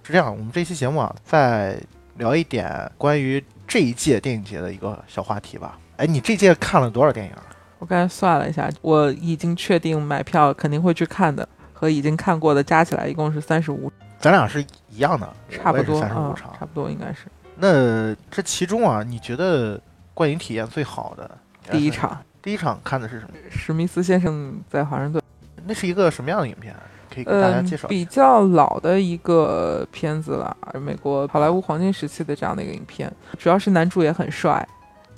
[0.03, 1.79] 是这样，我们这期节目啊，再
[2.17, 5.79] 聊一点关于这一届电影节的一个小话题吧。
[5.97, 7.43] 哎，你这届看了多少电影啊？
[7.79, 16.53] 我刚才算了一下，我已经确定买票肯定会去看的，和已经看过的加起来一共是三十五，咱俩是一样的，差不多，三十五嗯，场。
[16.59, 17.27] 差不多应该是
[17.57, 19.81] 那这其中啊，你觉得
[20.13, 21.31] 观影体验最好的
[21.71, 22.19] 第一场。
[22.43, 23.35] 第一场看的是什么？
[23.51, 25.21] 史密斯先生在华盛顿，
[25.65, 26.75] 那是一个什么样的影片？
[27.13, 28.05] 可以给大家嗯介绍，一比。
[28.05, 34.67] 较老的一个片子了，美国好莱坞黄金时期的这样的一个影片，主要是男主也很帅，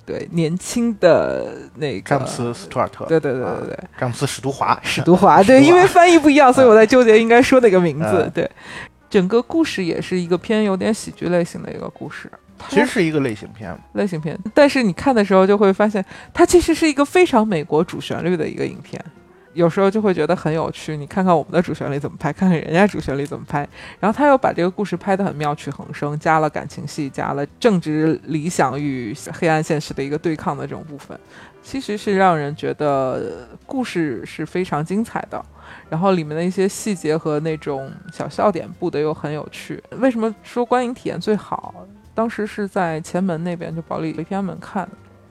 [0.08, 8.30] 对，年轻的那个詹姆斯·斯图尔特，对对对对对，詹姆斯·史都华， 史都华，对，因为翻译不一样，所以我在纠结应该说哪个名字嗯。
[8.34, 8.50] 对，
[9.10, 12.32] 整个故事也是一个偏有点喜剧类型的一个故事，
[12.70, 13.78] 其实是一个类型片。
[13.92, 16.02] 类型片，但是你看的时候就会发现，
[16.32, 18.98] 它其实是一个非常美国主旋律的一个影片。
[19.58, 31.18] 有时候就会觉得很有趣，你看看我们的主旋律怎么拍，看看人家主旋律怎么拍，然后他又把这个故事拍得很妙趣横生，加了感情戏，加了政治理想与黑暗现实的一个对抗的这种部分，
[31.60, 35.44] 其实是让人觉得故事是非常精彩的。
[35.90, 39.82] 然后里面的一些细节和那种小笑点布的又很有趣。
[39.98, 41.74] 为什么说观影体验最好？
[42.14, 44.88] 当时是在前门那边，就保利天安门看，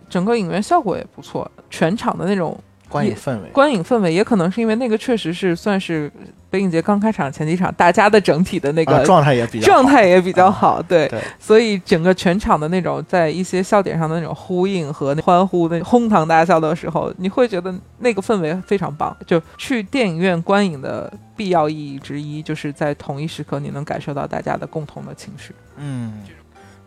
[0.10, 2.60] 整个影院效果也不错，全场的那种
[2.90, 6.12] 观影氛围，观影氛围，也可能是因为那个确实是算是
[6.50, 19.16] 北影节刚开场前几场，大家的整体的那个啊状态也比较状好态也比较好，对，对所以整个全场的那种在一些笑点上的那种呼应和欢呼的哄堂大笑的时候，你会觉得那个氛围非常棒。
[19.26, 25.54] 就去电影院观影的必要意义之一，就是在同一时刻你能感受到大家的共同的情绪。
[25.76, 26.14] 嗯，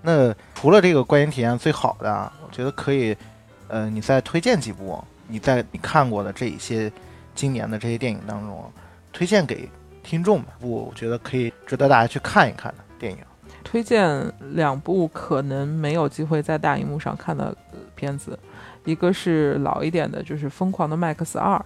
[0.03, 3.15] 那除了这个观影体验最好的啊，我觉得可以，
[3.69, 4.99] 呃，你再推荐几部
[5.31, 6.91] 你在你看过的这一些
[7.35, 8.73] 今年的这些电影当中，
[9.13, 9.69] 推荐给
[10.03, 13.19] 听众们，我觉得可以值得大家去看一看的电影。
[13.63, 17.57] 推荐两部可能没有机会在大荧幕上看的
[17.95, 18.39] 片子，
[18.85, 21.57] 一个是老一点的，就是《疯狂的麦克斯二》。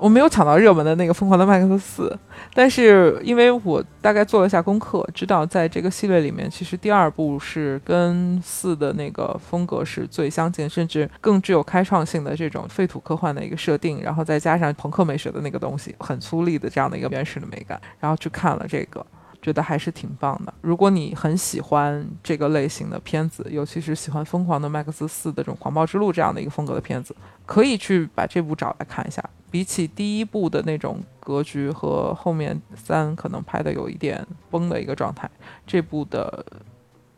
[0.00, 2.08] 我没有抢到热门的那个《疯狂的麦克斯四》，
[2.54, 19.04] 但是因为我大概做了一下功课，知道在这个系列里面，其实第二部是跟四的那个风格是最相近，甚至更具有开创性的这种废土科幻的一个设定，然后再加上朋克美学的那个东西，很粗粝的这样的一个原始的美感，然后去看了这个。
[19.42, 20.52] 觉得还是挺棒的。
[20.60, 29.22] 如果你很喜欢这个类型的片子，尤其是喜欢《疯狂的麦克斯四》的这种狂暴之路这样的一个风格的片子，可以去把这部找来看一下。
[29.56, 35.26] 比起第一部的那种格局和后面三可能拍的有一点崩的一个状态，
[35.66, 36.44] 这部的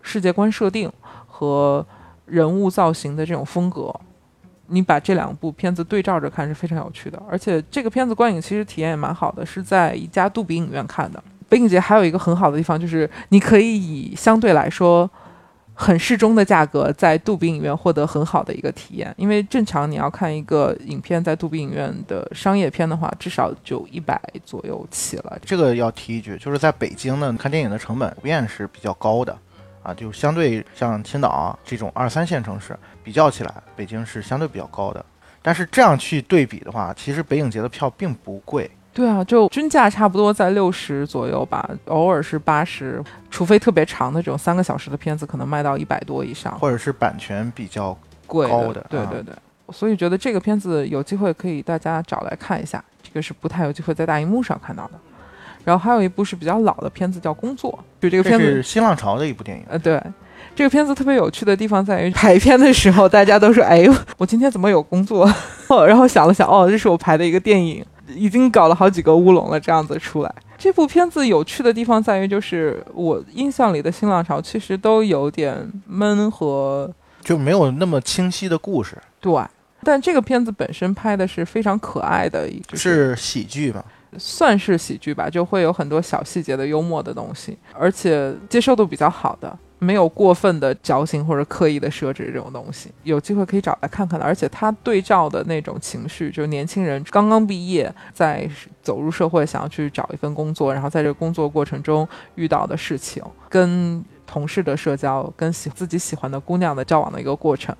[0.02, 0.88] 世界观设定
[1.26, 1.84] 和
[2.26, 3.92] 人物造型的这种风格，
[4.68, 7.20] 你把这两部片子对照着看是非常有趣的。
[7.28, 11.20] 而且这个片子观影其实体验也蛮好的，是在一家杜比影院看的。
[11.48, 15.10] 北影节还有一个很好的地方，就是你可以以相对来说
[15.80, 19.14] 很适中的价格，在杜比影院获得很好的一个体验。
[19.16, 25.38] 因为正常你要看一个影片在杜比影院的商业片的话，至少就一百左右起了。
[25.44, 29.38] 这个要提一句，就是在北京呢，看电影的成本普遍是比较高的，
[29.84, 35.04] 啊，就相对像青岛这种二三线城市比较起来，北京是相对比较高的。
[35.40, 38.68] 但是这样去对比的话，其实北影节的票并不贵，
[38.98, 47.96] 对啊，就均价差不多在六十左右吧，偶尔是八十，除非特别长的这种三个小时的片子，可能卖到一百多以上，或者是版权比较
[48.26, 49.32] 贵高的啊对对对，
[49.70, 54.94] 所以觉得这个片子有机会可以大家找来看一下，这个是不太有机会在大荧幕上看到的。
[55.64, 57.70] 然后还有一部是比较老的片子叫《工作》，
[58.02, 59.64] 就这个片子是新浪潮的一部电影。
[59.68, 60.02] 呃，对，
[60.56, 63.86] 这个片子特别有趣的地方在于 排片的时候，大家都说：“哎，
[64.16, 65.32] 我今天怎么有工作？”
[65.86, 67.84] 然后想了想，哦，这是我排的一个电影。
[68.08, 70.34] 已经搞了好几个乌龙了，这样子出来。
[70.56, 75.56] 这部片子有趣的地方在于，就是我印象里的新浪潮其实都有点
[75.86, 79.40] 闷和就没有那么清晰的故事，对，
[79.84, 83.84] 但这个片子本身拍的是非常可爱的，是喜剧嘛？
[84.16, 89.56] 算是喜剧吧，就会有很多小细节的幽默的东西，而且接受度比较好的。
[89.80, 94.26] 没有过分的矫情或者刻意的设置这种东西，有机会可以找来看看的。
[94.26, 98.48] 而且他对照的那种情绪，就是年轻人刚刚毕业，在
[98.82, 107.74] 走入社会，想要去找一份工作，然后在这个工作过程中遇到的事情，跟同事的社交，跟喜自己喜欢的姑娘的交往的一个过程，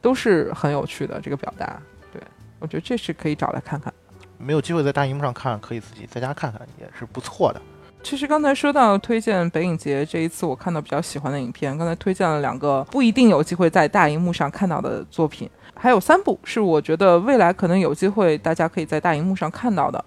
[0.00, 1.20] 都是很有趣的。
[1.20, 1.80] 这个表达，
[2.12, 2.20] 对
[2.58, 3.92] 我觉得这是可以找来看看。
[4.36, 7.60] 没有机会在大荧幕上看，可以自己在家看看，也是不错的。
[8.08, 20.02] 其实刚才说到推荐北影节这一次我看到比较喜欢的影片，刚才推荐了两个不一定有机会在大荧幕上看到的作品，还有三部是我觉得未来可能有机会大家可以在大荧幕上看到的，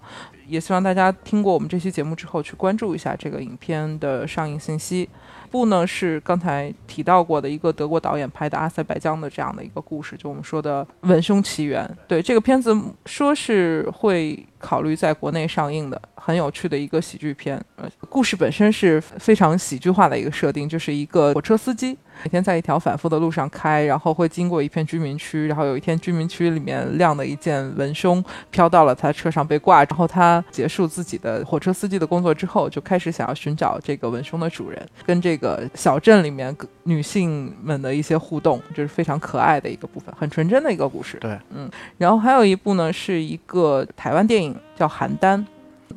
[0.48, 5.08] 也希望大家听过我们这期节目之后去关注一下这个影片的上映信息。
[5.48, 11.88] 部呢是刚才提到过的一个德国导演拍的阿塞拜疆的这样的一个故事，就我们说的文凶奇缘。
[12.08, 12.76] 对这个片子
[13.06, 16.02] 说是会考虑在国内上映的。
[16.24, 41.18] 很有趣的一个喜剧片，呃，故事本身是非常喜剧化的一个设定，就是一个火车司机每天在一条反复的路上开，然后会经过一片居民区，然后有一天居民区里面亮的一件文胸飘到了他车上被挂，然后他结束自己的火车司机的工作之后，就开始想要寻找这个文胸的主人，跟这个小镇里面女性们的一些互动，就是非常可爱的一个部分，很纯真的一个故事。
[41.20, 41.68] 对，嗯，
[41.98, 45.36] 然后还有一部呢，是一个台湾电影叫《邯郸》。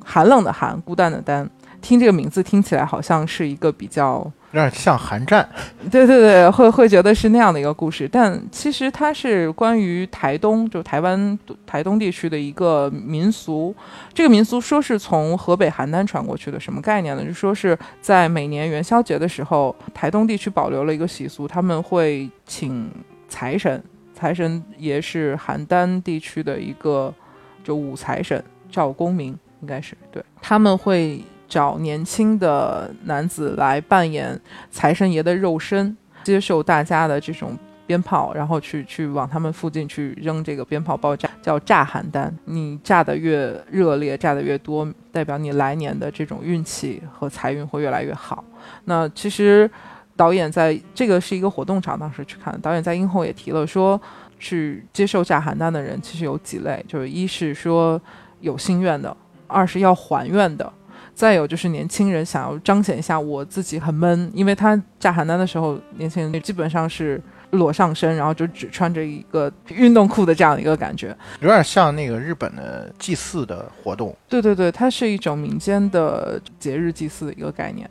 [0.03, 1.49] 寒冷的寒，孤单的单，
[1.81, 5.47] 听这个名字听起来好像是一个比较有点像寒战，
[5.91, 13.75] 对对对，会会觉得是那样的一个故事，但其实它是关于台东，就台湾台东地区的一个民俗。
[14.13, 17.23] 这个民俗说是从河北邯郸传过去的，什么概念呢？
[17.25, 22.89] 就说是在每年元宵节的时候，台东地区保留了一个习俗，他们会请
[23.27, 23.83] 财神，
[24.13, 27.13] 财神爷是邯郸地区的一个
[27.61, 28.41] 就武财神
[28.71, 29.37] 赵公明。
[29.65, 34.39] 应该是对，他们会找年轻的男子来扮演
[34.69, 37.57] 财神爷的肉身，接受大家的这种
[37.87, 42.31] 鞭炮，然后去去往他们附近去扔这个鞭炮爆炸，叫炸邯郸。
[42.45, 48.43] 你炸得越热烈，炸得越多，代表你来年的这种运气和财运会越来越好。
[48.83, 49.67] 那其实
[50.15, 53.99] 导演在这个是一个活动场，当时去看，导演在映后也提了说，
[54.37, 57.99] 去接受炸邯郸的人其实有几类，就是一是说
[58.41, 59.15] 有心愿的。
[59.55, 60.69] 二是要还愿的，
[61.13, 74.13] 再有就是年轻人想要彰显一下我自己很闷，因为他炸邯郸的时候，年轻人基本上是裸上身，然后就只穿着一个运动裤的这样一个感觉，有点像那个日本的祭祀的活动。
[74.27, 77.89] 对对对，它是一种民间的节日祭祀的一个概念，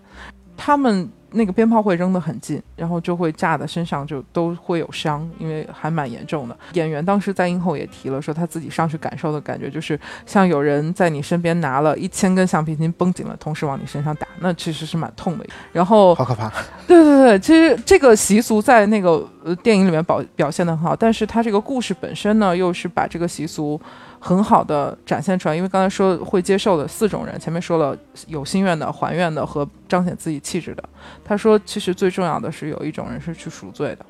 [0.65, 1.11] 他们。
[1.37, 6.57] 那个鞭炮会扔得很近，然后就会炸的身上就都会有伤，因为还蛮严重的。
[6.75, 15.45] 演员当时在映后也提了，说他自己上去感受的感觉就是像有人在你身边拿了一千根橡皮筋绷紧了，同时往你身上打，那其实是蛮痛的。
[15.73, 16.49] 然后好可怕。
[16.87, 23.81] 对对对，其实这个习俗在那个呃电影里面表表现的很好，但是他这个故事本身呢，又是把这个习俗。
[24.25, 27.95] 很好的展现出来，因为刚才说会接受的四种人，前面说了
[28.27, 30.83] 有心愿的、还愿的和彰显自己气质的。
[31.23, 34.07] 他说，其实最重要的是有一种人是去赎罪的，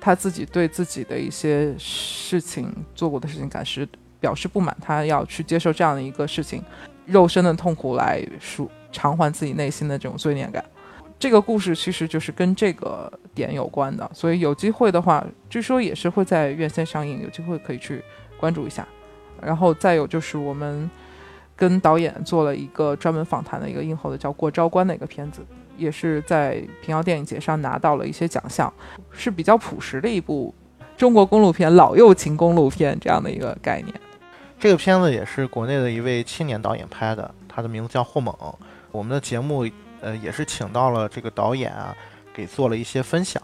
[0.00, 3.86] 他自己对自己的一些事情做过的事情感是
[4.18, 6.64] 表示不满，他要去接受这样的一个事情，
[7.04, 10.64] 肉身的痛苦来赎偿还自己内心的这种罪孽感。
[11.18, 18.02] 这个故事其实就是跟这个点有关的，所以有机会的话，据说也是会在院线上映，有机会可以去
[18.40, 18.88] 关注一下。
[19.42, 20.90] 然后再有就是我们
[21.56, 25.42] 跟导演做了一个专门访谈的一个映后的叫《过昭关》的一个片子，
[25.76, 28.72] 也是在平遥电影节上拿到了一些奖项，
[29.10, 30.54] 是比较朴实的一部
[30.96, 33.94] 中国公路片，老幼情公路片这样的一个概念。
[34.60, 38.34] 这个片子也是国内的一位青年导演拍的，他的名字叫霍猛。
[38.90, 39.68] 我们的节目
[40.00, 41.96] 呃也是请到了这个导演啊，
[42.34, 43.40] 给做了一些分享。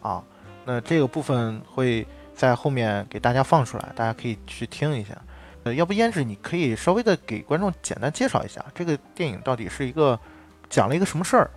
[0.64, 5.16] 那这个部分会在后面给大家放出来，大家可以去听一下。
[5.64, 10.18] 呃，要不胭脂，你可以稍微的给观众简单介绍一下这个电影到底是一个
[10.68, 11.50] 讲了一个什么事儿？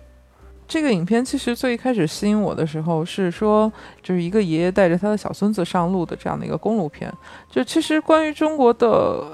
[0.66, 7.12] 这个影片其实最一开始吸引我的时候是说，就是一个爷爷带着他的小孙子上路的这样的一个公路片。
[7.50, 9.24] 就其实关于中国的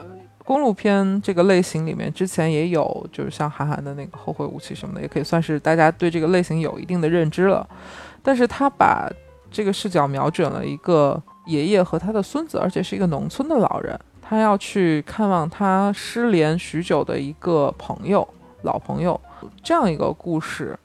[0.44, 7.68] 公路片这个类型里面，之前也有，就是像韩寒的那个《后会无期》什么的，也可以算是大家对这个类型有一定的认知了。
[8.22, 9.10] 但是他把
[9.50, 13.98] 这个视角瞄准了一个爷爷和他的孙子，而且是一个农村的老人。
[14.26, 18.26] 他要去看望他失联许久的一个朋友，
[18.62, 19.20] 老朋友，
[19.62, 20.76] 这样一个故事，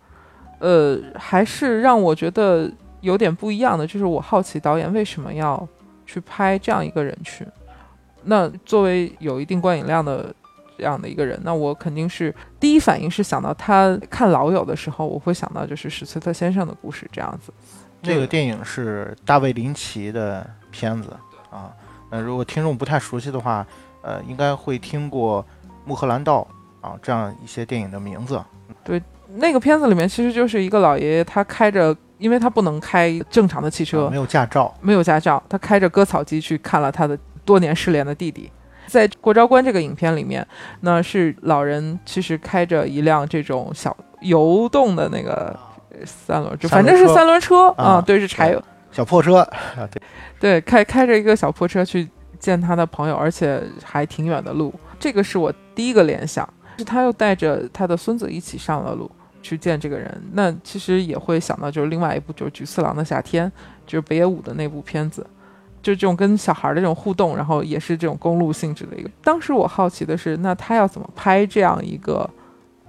[0.59, 2.69] 呃，还是让我觉得
[2.99, 3.87] 有点不一样的。
[3.87, 5.65] 就是我好奇导演为什么要
[6.05, 7.47] 去拍这样一个人群。
[8.23, 10.35] 那作为有一定观影量的
[10.77, 17.53] 这样的一个人，那我肯定是第一反应是想到他看《老友》的时候，我会想到就是史崔特先生的故事这样子。
[18.03, 21.15] 这个电影是大卫林奇的片子
[21.49, 21.71] 啊。
[22.09, 23.65] 那如果听众不太熟悉的话，
[24.01, 25.43] 呃，应该会听过
[25.85, 26.47] 《穆赫兰道》
[26.87, 28.41] 啊这样一些电影的名字。
[28.83, 29.01] 对，
[29.35, 38.49] 那个片子里面其实就是一个老爷爷，他开着，因为他不能开正常的汽车，没有驾照，没有驾照，他开着割草机去看了他的多年失联的弟弟。
[38.87, 40.45] 在《过昭关》这个影片里面，
[40.81, 45.55] 那是老人其实开着一辆这种小游动的那个
[46.05, 49.47] 三轮，就反正是三轮车啊，对，是柴油小破车，
[49.91, 50.01] 对，
[50.39, 52.07] 对，开开着一个小破车去
[52.39, 56.47] 见他的朋友，而且还挺远的路，这个是我第一个联想。
[56.77, 59.11] 是他又带着他的孙子一起上了路
[59.41, 63.47] 去见这个人，那其实也会想到就是另外一部就是《菊次郎的夏天》，
[63.85, 65.25] 就是北野武的那部片子。
[65.81, 69.09] 就这种跟小孩的这种互动，然后也是这种公路性质的一个。
[69.23, 72.29] 当时我好奇的是，那他要怎么拍这样一个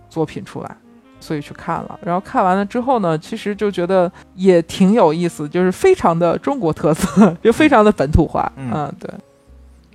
[0.09, 0.76] 作品出来？
[1.21, 2.01] 所以去看了。
[2.03, 8.51] 然后看完了之后呢，其实就觉得也挺有意思，就是非常的中国特色， 就非常的本土化。
[8.57, 9.09] 嗯，对。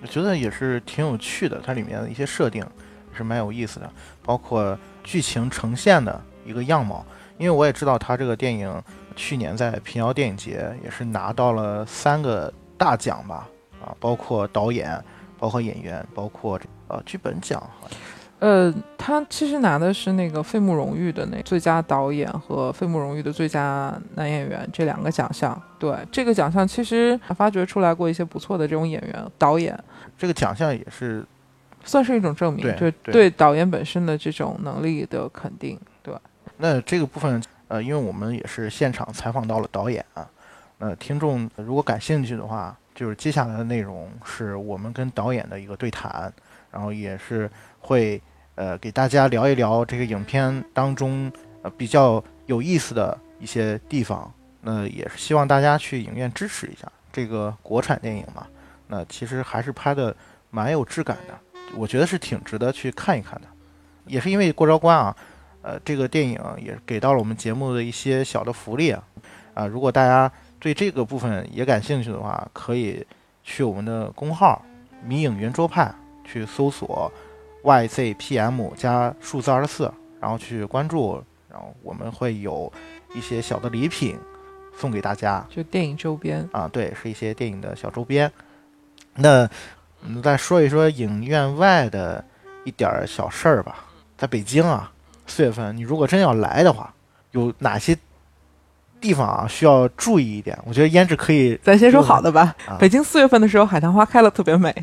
[0.01, 2.65] 我觉得也是挺有趣的，它里面的一些设定
[3.11, 3.89] 是蛮有意思的，
[4.23, 7.05] 包括剧情呈现的一个样貌。
[7.37, 8.81] 因为我也知道他这个电影
[9.15, 12.53] 去年在平遥电影节也是拿到了三个。
[12.77, 13.47] 大奖吧，
[13.81, 15.01] 啊，包括导演，
[15.39, 16.59] 包括演员，包括
[16.89, 17.97] 呃剧本奖，好像。
[18.39, 25.59] 呃，他其实拿的是那个费穆荣誉的那最佳导演和费穆荣誉的最佳男演员这两个奖项。
[25.79, 29.77] 对这个奖项，其实发掘出来过一些不错的这种演员、导演。
[30.17, 31.25] 这个奖项也是
[31.83, 35.79] 算是一种证明，对对导演本身的这种能力的肯定。
[36.03, 36.13] 对。
[36.57, 40.27] 那这个部分，呃，因为我们也是现场采访到了导演啊。
[40.79, 46.31] 呃，听众如果感兴趣的话，就是接下来的内容是我们跟导演的一个对谈，
[46.71, 47.49] 然后也是
[47.85, 48.21] 会
[48.55, 51.31] 呃给大家聊一聊这个影片当中
[51.61, 54.31] 呃比较有意思的一些地方。
[54.61, 58.47] 那也是希望大家去影院支持一下这个国产电影嘛。
[58.87, 60.15] 那其实还是拍的
[60.49, 61.37] 蛮有质感的，
[61.75, 63.47] 我觉得是挺值得去看一看的。
[64.07, 65.15] 也是因为过招关啊，
[65.61, 69.03] 呃，这个电影也给到了我们节目的一些小的福利啊
[69.53, 70.31] 啊，如果大家。
[70.57, 73.05] 对这个部分也感兴趣的话，可以
[73.43, 74.65] 去我们的公号
[75.05, 75.93] “迷影圆桌派”
[76.25, 77.11] 去搜索
[77.65, 79.91] “yzpm” 加数字二十四，
[80.21, 82.71] 然后去关注，然后我们会有
[83.13, 84.17] 一些小的礼品
[84.77, 88.31] 送给大家，就电影周边啊，对，是一些电影的小周边。
[89.15, 89.49] 那
[90.03, 92.23] 我们再说一说影院外的
[92.63, 93.85] 一点小事儿吧。
[94.17, 94.91] 在北京啊，
[95.27, 96.93] 四月份你如果真要来的话，
[97.31, 97.97] 有哪些？
[99.01, 100.57] 地方啊，需要注意一点。
[100.65, 102.55] 我觉得胭脂可以，咱先说好的吧。
[102.79, 104.73] 北京四月份的时候，海棠花开了，特别美，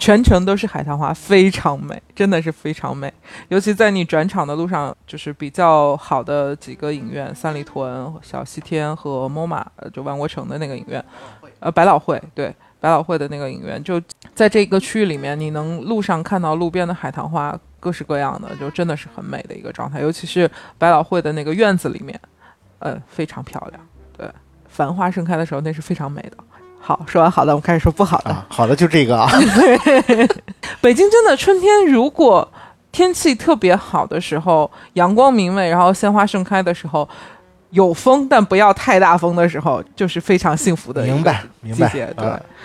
[0.00, 3.12] 全程都是海棠花，非常美，真的是非常美。
[3.48, 11.04] 尤其在你转场的路上，就是比较好的几个影院，三里屯、小西天和 MOMA，就万国城的那个影院，
[11.60, 14.02] 呃，百老汇，对，百老汇的那个影院，就
[14.34, 20.00] 在这个区域里面，你能路上看到路边的海棠花，各式各样的，就真的是很美的一个状态。
[20.00, 22.18] 尤其是百老汇的那个院子里面。
[22.82, 23.86] 呃，非常漂亮，
[24.16, 24.26] 对，
[24.66, 26.38] 繁花盛开的时候那是非常美的。
[26.80, 28.44] 好，说完好的，我们开始说不好的。
[28.48, 29.30] 好的，就这个啊。
[30.80, 32.46] 北京真的春天，如果
[32.90, 37.08] 天气特别好的时候，阳光明媚，然后鲜花盛开的时候，
[37.70, 41.88] 有风但不要太大风的时候，就是非常幸福的明白，明白。
[41.88, 42.12] 对，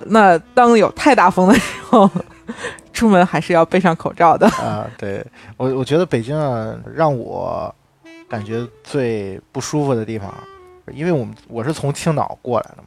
[0.05, 2.09] 那当有太大风的时候，
[2.93, 4.47] 出门还是要备上口罩的。
[4.47, 5.25] 啊，对
[5.57, 7.73] 我，我觉得北京啊，让我。
[8.27, 10.33] 感觉最不舒服的地方，
[10.91, 12.85] 因为我们我是从青岛过来的嘛，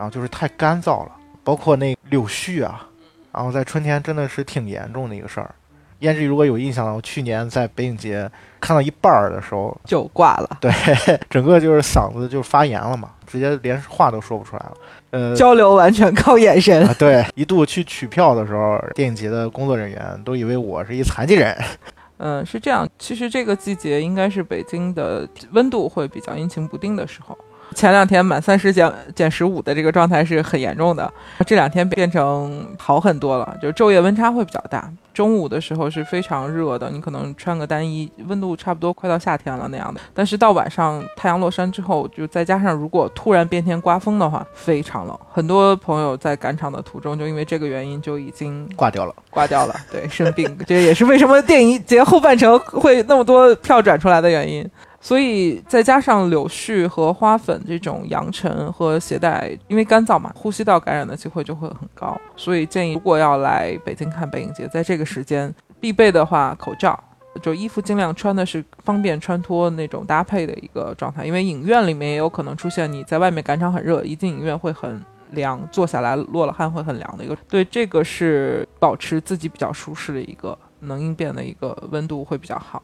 [0.00, 1.12] 然后就是太干燥了，
[1.44, 2.88] 包括那柳絮啊，
[3.30, 5.54] 然后在春天真的是挺严重的一个事儿。
[6.00, 8.26] 胭脂如果有印象的话，去年在北影节
[8.62, 10.72] 看到一半儿的时候就挂了，对，
[11.28, 14.72] 整个就是嗓子就发炎了嘛，直接连话都说不出来了。
[15.10, 16.88] 呃， 交流完全靠眼神。
[16.98, 21.54] 对，一度去取票的时候，电影节的工作人员都以为我是一残疾人。
[22.16, 22.88] 嗯，是这样。
[22.98, 27.36] 其实这个季节应该是北京的温度会比较阴晴不定的时候，
[27.74, 31.10] 前两天满三十减减十五的这个状态是很严重的，
[31.46, 34.90] 这两天变成好很多了，就昼夜温差会比较大。
[35.12, 40.00] 中午的时候是非常热的，你可能穿个单衣，温度差不多快到夏天了那样的。
[40.14, 45.18] 但是到晚上太阳落山之后，就再加上如果突然变天刮风的话，非常冷。
[45.30, 49.14] 很多朋友在赶场的途中就因为这个原因就已经挂掉了。
[49.28, 54.66] 挂掉了，对，生病，这也是为什么电影节后半程会那么多票转出来的原因。
[55.00, 62.20] 所以再加上柳絮和花粉这种扬尘和携带，因为干燥嘛，呼吸道感染的机会就会很高。
[62.36, 67.02] 所以建议，如果要来北京看北影节，在这个时间必备的话，口罩，
[67.40, 71.24] 就衣服尽量穿的是方便穿脱那种搭配的一个状态。
[71.24, 77.34] 因为影院里面也有可能出现你在外面赶场很热，一进影院会很凉，坐下来落了汗会很凉的一个。
[77.48, 82.82] 对，这个是保持自己比较舒适的一个能应变的一个温度会比较好。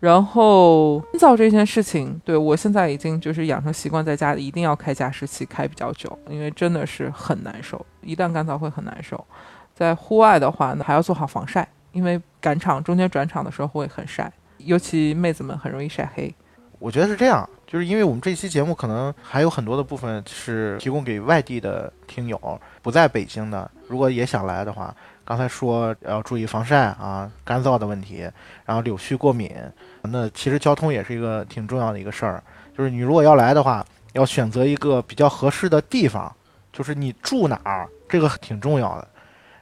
[0.00, 9.22] 然后干燥这件事情，对我现在已经就是养成习惯，在家里一定要开加湿器，开比较久，因为真的是很难受，一旦干燥会很难受。
[9.74, 16.34] 在户外的话呢，还要做好防晒，因为赶场中间转场的时候会很晒，尤其妹子们很容易晒黑。
[16.78, 24.92] 我觉得是这样，就是因为我们这期节目可能还有很多的部分是提供给外地的听友，不在北京的，如果也想来的话，
[25.24, 28.28] 刚才说要注意防晒啊，干燥的问题，
[28.64, 29.48] 然后柳絮过敏。
[30.02, 32.42] 那其实交通也是一个挺重要的一个事儿，
[32.76, 36.34] 就是你如果要来的话，要选择一个比较合适的地方，
[36.72, 39.06] 就是你住哪儿，这个挺重要的，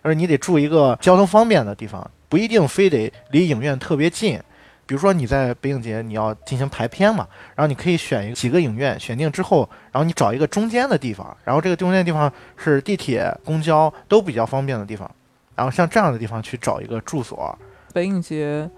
[0.01, 4.41] 而你得住一个交通方便的地方，不一定非得离影院特别近。
[4.89, 15.09] 比如说你在北影节你要进行排片嘛，然后你可以选一几个影院，选定之后，然后你找一个中间的地方，然后这个中间的地方是地铁、公交都比较方便的地方，
[15.55, 17.57] 然后像这样的地方去找一个住所。
[17.93, 18.69] 北影节。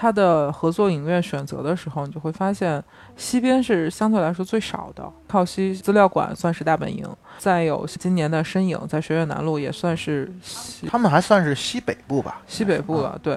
[0.00, 2.80] 它的合作影院选择的时候，你就会发现
[3.16, 5.02] 西边是相对来说最少的。
[5.26, 7.04] 靠西资料馆算是大本营，
[7.36, 12.40] 再有今年的身影在学院南路也算是西，他们还算是西北部吧？
[12.46, 13.36] 西北部了，对。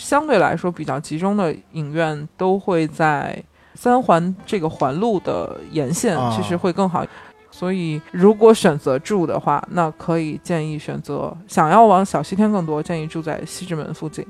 [0.00, 3.40] 相对来说比较集中的影院都会在
[3.74, 7.06] 三环这个环路的沿线，其实会更好。
[7.50, 14.26] 所以如果选择住的话，那可以建议选择想要往小西天更多，建议住在西直门附近。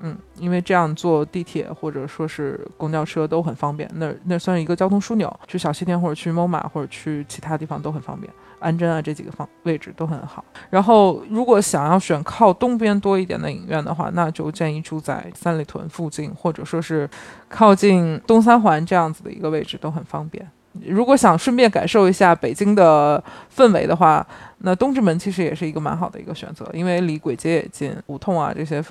[0.00, 10.44] 嗯，因为这样坐地铁或者说是公交车都很方便，那那算是一个交通枢纽，去小西天或者去 MOMA 或者去其他地方都很方便，安贞啊这几个方位置都很好。
[10.68, 17.08] 然后如果想要选靠东边多一点的影院的话，那就建议住在三里屯附近，或者说是
[17.48, 20.46] 靠近东三环这样子的一个位置都很方便。
[20.84, 23.22] 如果想顺便感受一下北京的
[23.56, 24.26] 氛围的话，
[24.58, 28.84] 那东直门其实也是一个蛮好的一个选择，因为离簋街也近，胡同啊这些。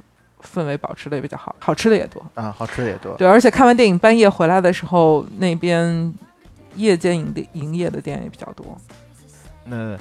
[0.45, 3.15] 氛围保持的也比较好，好吃的也多啊，好吃的也多。
[3.17, 6.13] 对，而且看完电影半夜回来的时候，那边
[6.75, 8.77] 夜间营的营业的店也比较多。
[9.63, 9.97] 那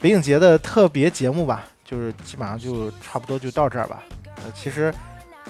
[0.00, 4.02] 北影节的特别节目吧，就是基本上就差不多就到这儿吧。
[4.36, 4.92] 呃，其实，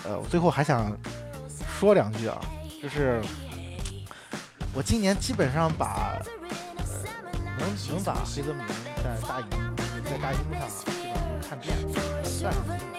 [0.05, 0.97] 呃，我最后还想
[1.79, 2.39] 说两句啊，
[2.83, 3.21] 就是
[4.75, 6.19] 我今年基本上把
[6.77, 6.85] 呃
[7.59, 8.67] 能能把黑泽明
[8.97, 9.47] 在大荧
[10.05, 11.77] 在大荧幕上基本上都看遍，
[12.25, 12.98] 算是。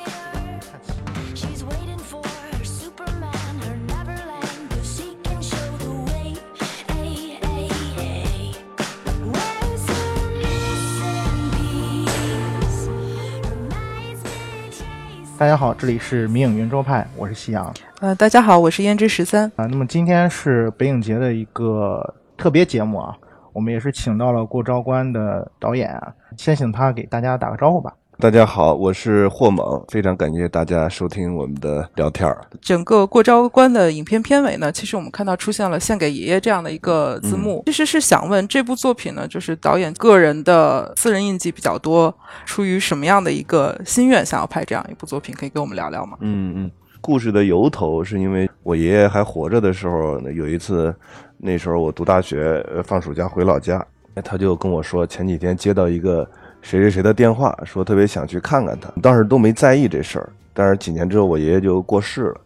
[15.37, 17.73] 大家好，这里是迷影圆桌派，我是夕阳。
[18.01, 19.49] 呃，大家好，我是胭脂十三。
[19.55, 23.15] 啊，那么今天是北影节的一个特别节目啊，
[23.53, 27.95] 我们也是请到了过招关的导演啊，先请他给大家打个招呼吧。
[28.21, 32.45] 大家好，我是霍猛，非常感谢大家收听我们的聊天儿。
[32.59, 37.63] 整个过招关的影片片尾呢，其实我们看到出现了“献给爷爷”这样的一个字幕。
[37.67, 42.13] 其实是想问这部作品呢，就是导演个人的私人印记比较多，
[42.45, 45.33] 出于什么样的一个心愿想要拍这样一部作品？
[45.33, 46.17] 可以跟我们聊聊吗？
[46.19, 50.93] 嗯嗯，故事的由头是因为我爷爷还活着的时候，有一次，
[51.37, 53.81] 那时候我读大学，放暑假回老家，
[54.25, 56.29] 他就跟我说，前几天接到一个。
[56.61, 60.29] 谁谁谁的电话说特别想去看看他，当时都没在意这事儿。
[60.53, 62.41] 但是几年之后我爷爷就过世了，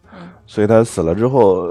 [0.46, 1.66] 所以他死了之后，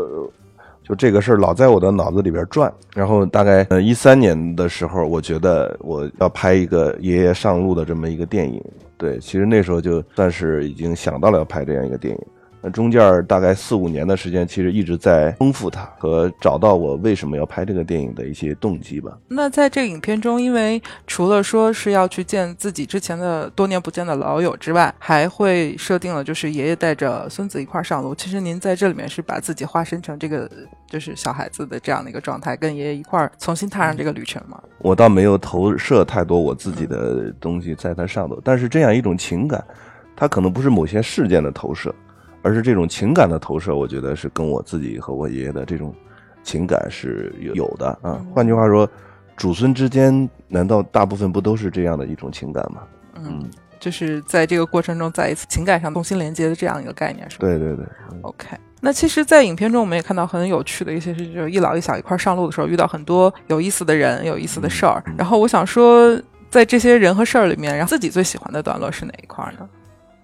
[0.83, 2.71] 就这个事儿老在我的脑子里边转。
[2.93, 8.61] 然后大概呃一三年的时候，我觉得我要拍一个爷爷上路的这么一个电影。
[8.97, 12.21] 对，其实那时候就算是已经想到了要拍这样一个电影。
[12.63, 19.17] 那中间大概四五年的时间，其实一直在丰富它和找到我为什么要拍这个电影的一些动机吧。
[19.27, 28.15] 那在这个影片中，因为除了说是要去见自己之前的多年不见的老友之外，还会设定了就是爷爷带着孙子一块上路。
[28.15, 30.49] 其实您在这里面是把自己化身成这个
[30.87, 34.57] 就是小孩子的这样的一个状态，跟爷爷一块儿重新踏上这个旅程吗？
[34.77, 39.61] 我倒没有投射太多我自己的东西在它上头，但是这样一种情感，
[40.15, 41.93] 它可能不是某些事件的投射。
[42.43, 45.95] 而是这种情感的投射，我觉得是跟我自己和我爷爷的这种
[46.43, 48.23] 情感是有有的啊。
[48.35, 48.87] 换句话说，
[49.35, 52.83] 祖孙之间难道大部分不都是这样的一种情感吗？
[53.15, 53.49] 嗯，
[53.79, 57.47] 就是在这个过程中再一次情感上动心连接的这样一个概念，是吧？
[57.47, 57.85] 对对对。
[58.21, 65.01] OK，那其实，在影片中我们也看到很有趣的一些事，就是一老一小一块上路的时候，遇到很多有意思的人、有意思的事儿。
[65.17, 69.67] 然后我想说，在这些人和事儿里面，然后自己最喜欢的段落是哪一块呢？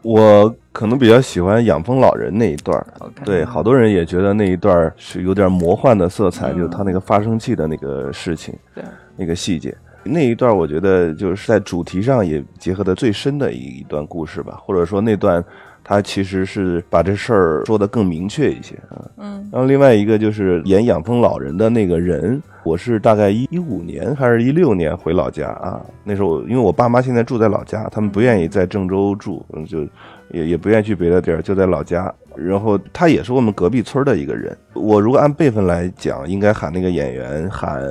[0.01, 2.88] 我可能比较喜欢养蜂老人那一段儿，
[3.26, 8.84] 对，好多人也觉得那一段儿是有点魔幻的色彩，就是他那个发生器的那个事情，对，
[9.15, 15.43] 那个细节，那一段我觉得就是在主题上也结合的最深的一一段故事吧，或者说那段。
[15.81, 22.39] 他其实是把这事儿说的更明确一些啊，嗯，然后另外一个就是演养蜂老人的那个人，
[22.70, 29.82] 我是大概一一五年还是一六年回老家啊，那时候因为我爸妈现在住在老家，他们不愿意在郑州住，就
[30.30, 32.14] 也也不愿意去别的地儿，就在老家。
[32.36, 37.82] 然后他也是我们隔壁村的一个人，我如果按辈分来讲，应该喊那个演员喊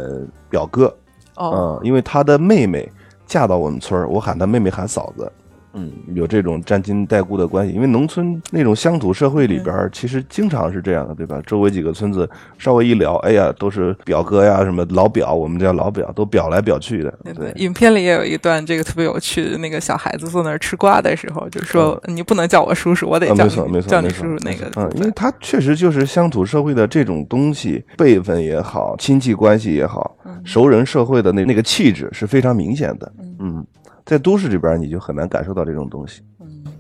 [0.48, 0.86] 表哥，
[1.34, 2.88] 哦，嗯，因为他的妹妹
[3.26, 5.28] 嫁到我们村我喊他妹妹喊嫂子。
[5.74, 11.40] 嗯，有这种沾亲带故的关系，因为农村那种乡土社会里边，其实经常是这样的，对吧？
[11.46, 17.12] 周围几个村子稍微一聊，哎呀，都是表哥呀，什么老表，我们叫老表，都表来表去的。
[17.34, 24.70] 对，影片里也有一段这个特别有趣的，那个小孩子坐那儿吃瓜的时候，就说你不能叫我叔叔，我得叫你叫你叔叔那个。
[24.76, 33.12] 嗯，因为他确实就是乡土社会的这种东西，辈分也好，亲戚关系也好，熟人社会的那那个气质是非常明显的。
[33.38, 33.64] 嗯。
[34.08, 36.22] 在都市里边，你就很难感受到这种东西。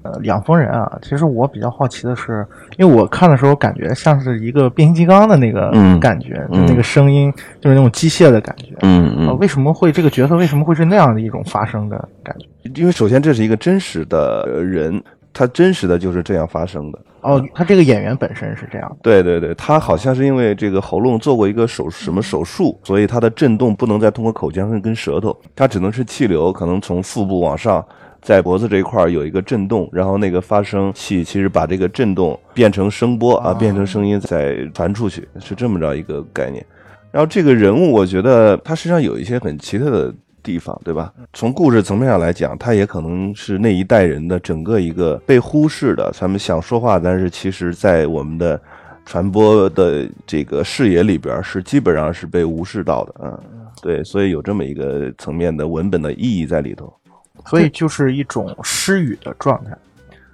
[0.02, 2.46] 呃，养蜂人啊，其实我比较好奇的是，
[2.78, 7.30] 因为我看的时候感觉像是一个变形金刚的那个感觉，就那个声音
[7.60, 8.74] 就是那种机械的感觉。
[8.80, 9.38] 嗯嗯。
[9.38, 12.46] 为什么会这个角色为什么会是那样的一种发生的感觉？
[12.74, 15.02] 因为首先这是一个真实的人。
[15.32, 18.96] 他真实的就是这样发生的哦，他这个演员本身是这样。
[19.02, 27.84] 对对对，他好像是因为这个喉咙做过一个手什么手术，所以他的震动不能再通过口腔跟舌头，他只能是气流，可能从腹部往上，
[28.22, 36.64] 在脖子这一块有一个震动，然后那个发声器其实把这个震动变成声波啊，变成声音再传出去，是这么着一个概念。
[37.10, 40.14] 然后这个人物，我觉得他身上有一些很奇特的。
[40.48, 41.12] 地方对吧？
[41.34, 46.10] 从故事层面上来讲，他也可能是那一代人的整个一个被忽视的。
[46.18, 48.58] 他们想说话，但是其实在我们的
[49.04, 53.14] 传播的这个视野里边，是基本上是被无视到的。
[53.22, 53.38] 嗯，
[53.82, 56.90] 对，所以有这么一个层面的文本的意义在里头。
[57.46, 59.76] 所以就是一种失语的状态。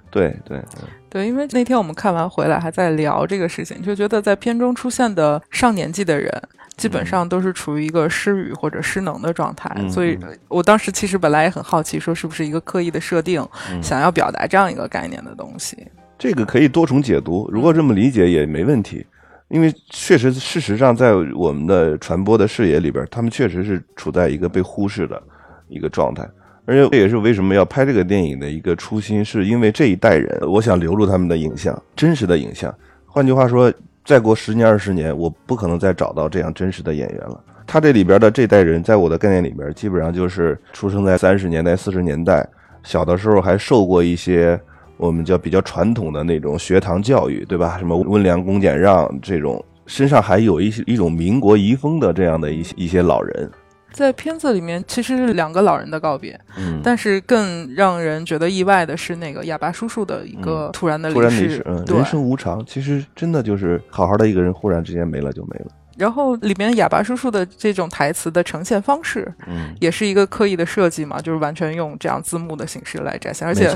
[0.09, 0.61] 对对
[1.09, 6.31] 对，因为那天我们看完回来还在聊这个事情，就觉得在片中出现的上年纪的人。
[6.77, 10.19] 基本上都是处于一个失语或者失能的状态，所以
[10.49, 13.41] 我当时其实本来也很好奇，说是不是一个刻意的设定，
[13.81, 15.77] 想要表达这样一个概念的东西。
[16.19, 19.05] 这个可以多重解读，如果这么理解也没问题，
[19.47, 25.21] 因为确实事实上在我们的传播的视野里边，他们确实是处在一个被忽视的
[25.69, 26.27] 一个状态，
[26.65, 32.73] 而且这也是为什么要拍这个电影的一个初心，是因为这一代人，我想留住他们的影像，真实的影像。
[33.05, 33.73] 换句话说。
[34.05, 37.43] 再过十年二十年，我不可能再找到这样真实的演员了。
[37.65, 42.47] 他这里边的这代人，在我的概念里边，基本上就是出生在三十年代、四十年代，
[42.83, 44.59] 小的时候还受过一些
[44.97, 47.79] 我们叫比较传统的那种学堂教育，对吧？
[47.79, 53.49] 什么温良恭俭让这种，身上还有一些一种民国遗风的这样的一些一些老人。
[53.95, 61.63] 在片子里面，其实是两个老人的告别，嗯，但是更让人觉得意外的是那个哑巴叔叔的一个突然的离世。
[61.65, 65.67] 嗯，人生无常，其实真的就是好好的一个人，忽然之间没了就没了。
[65.97, 73.73] 然后里面哑巴叔叔的这种台词的呈现方式，嗯，也是一个刻意的设计嘛，就是完全用这样字幕的形式来展现，而且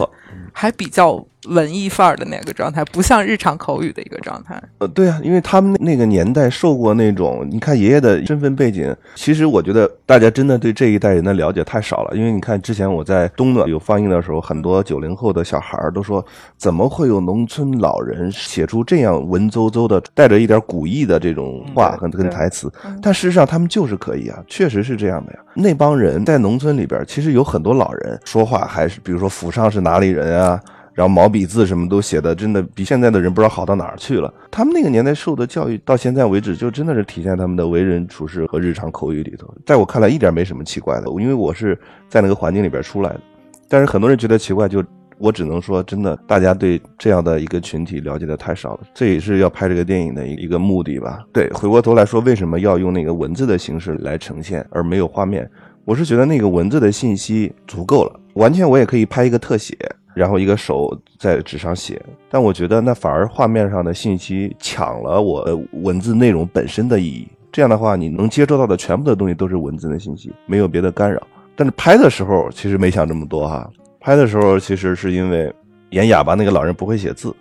[0.51, 4.61] 还比较文艺范儿的那个状态，不像日常口语的一个状态。
[4.79, 12.15] 呃，对啊，因为他们那个年代受过那种，你看爷爷的身份背景，其实我觉得大家真的对这一代人的了解太少了。
[12.15, 16.23] 因为你看之前我在东暖有放映的时候，很多九零后的小孩儿都说，
[16.57, 22.69] 怎么会有农村老人写出这样文绉绉的、带着一点古意的这种话和跟台词？
[23.01, 25.39] 但事实上他们就是可以啊，确实是这样的呀。
[25.53, 30.59] 那帮人在农村里边，其实有很多老人说话还是，比如说府上是哪里人啊。
[30.99, 34.33] 然后毛笔字什么都写的，真的比现在的人不知道好到哪儿去了。
[34.51, 39.47] 他们那个年代受的教育，到现在为止，就真的是体现他们的为人处事和日常口语里头。
[39.65, 43.21] 在我看来，一点没什么奇怪的，因为我是在那个环境里边出来的。
[43.69, 44.83] 但是很多人觉得奇怪，就
[45.19, 48.81] 我只能说，真的，大家对这样的一个群体了解的太少了。
[48.93, 51.23] 这也是要拍这个电影的一个目的吧。
[51.31, 55.49] 对，回过头来说，为什么要用那个文字的形式来呈现，而没有画面？
[55.85, 59.77] 我是觉得那个文字的信息足够了，完全我也可以拍一个特写，
[60.19, 62.01] 然后一个手在纸上写。
[62.29, 67.25] 但我觉得那反而画面上的信息抢了我文字内容本身的意义。
[67.53, 71.25] 这样的话，你能接收到的全部的东西都是文字的信息，没有别的干扰。
[71.55, 73.69] 但是拍的时候其实没想这么多哈，
[73.99, 75.51] 拍的时候其实是因为
[75.91, 77.33] 演哑巴那个老人不会写字，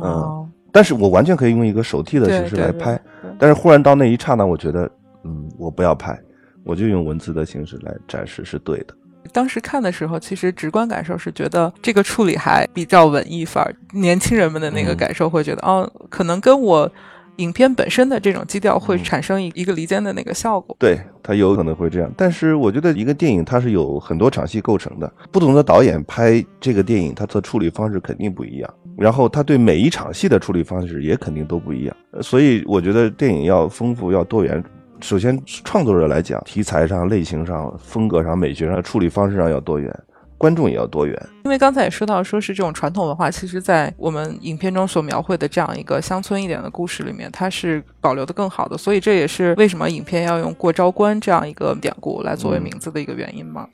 [0.00, 3.00] 哦，但是我完全可以用一个手替的形式来拍。
[3.38, 4.90] 但是忽然到那一刹那，我觉得，
[5.24, 6.18] 嗯，我不要拍。
[6.64, 8.94] 我就用文字的形式来展示是对的。
[9.32, 16.90] 当时看的时候，其实直观感受是觉得这个处理还比较文艺范儿，年轻人们的那个嗯感受会觉得，哦，可能跟我
[17.36, 20.76] 影片本身的这种基调会嗯产生一一个离间的那个效果。
[20.78, 22.12] 对，它有可能会这样。
[22.16, 31.96] 但是我觉得一个电影它是有很多场戏构成的，不同的导演拍这个电影，他的处理方式肯定不一样，然后他对每一场戏的处理方式也肯定都不一样。
[32.10, 34.62] 呃所以我觉得电影要丰富，要多元。
[35.00, 39.92] 首先，创作者来讲，题材上、类型上、风格上、美学上、处理方式上要多元，
[40.36, 41.28] 观众也要多元。
[41.44, 48.76] 因为刚才也说到，说是这种传统文化，其实，在我们影片中所描绘的这样一个乡村一点的故事里面，它是保留的更好的。
[48.76, 53.66] 所以这也是为什么影片要用过昭关这样一个典故来作为嗯名字的一个原因嘛。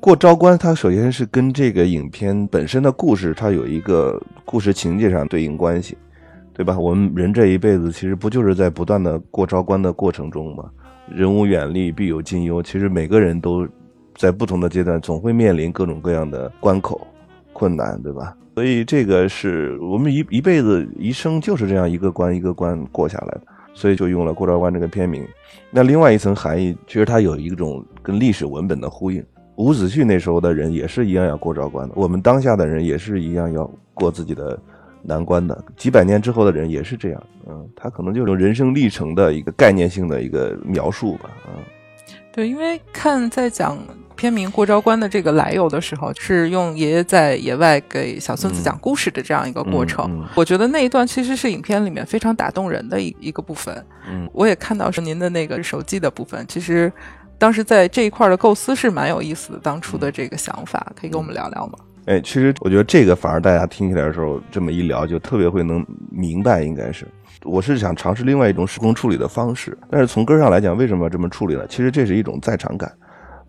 [0.00, 5.98] 过昭关，它首先是跟这个影片本身的故事，它有一个故事情节上对应关系，
[6.60, 6.78] 对吧？
[6.78, 10.70] 我们人这一辈子其实不就是在不断的过招关的过程中吗？
[11.10, 12.62] 人无远虑，必有近忧。
[12.62, 13.66] 其实每个人都
[14.14, 17.00] 在不同的阶段，总会面临各种各样的关口、
[17.54, 18.36] 困难，对吧？
[18.56, 23.42] 所以这个是我们一一辈子一生就是这样一个关一个关过下来的，
[23.72, 25.26] 所以就用了过招关这个片名。
[25.70, 29.24] 那另外一层含义，其实它有一种跟历史文本的呼应。
[29.56, 34.60] 伍子胥那时候的人也是一样要过招关的，我们当下的人也是一样要过自己的
[35.02, 35.64] 难关的。
[35.76, 41.62] 几百年之后的人也是这样，嗯，他可能就是人生历程的一个概念性的一个描述吧，嗯。
[42.32, 43.76] 对，因为看在讲
[44.14, 50.04] 片名《过招关》的这个来由的时候，是用爷爷在野外给小孙子讲故事的这样一个过程。
[50.08, 53.84] 嗯嗯我觉得那一段其实是影片里面非常打动人的一一个部分。
[54.08, 56.90] 嗯我也看到是您的那个手记的部分，其实
[57.36, 59.58] 当时在这一块的构思是蛮有意思的。
[59.58, 61.78] 当初的这个想法，可以跟我们聊聊吗？
[62.06, 67.06] 哎，其实我觉得这个反而大家听起来的时候，这么一聊就特别会能明白，应该是
[67.44, 69.76] 我是想尝试另外一种时空处理的方式。
[69.90, 71.66] 但是从根儿上来讲，为什么要这么处理呢？
[71.68, 72.90] 其实这是一种在场感。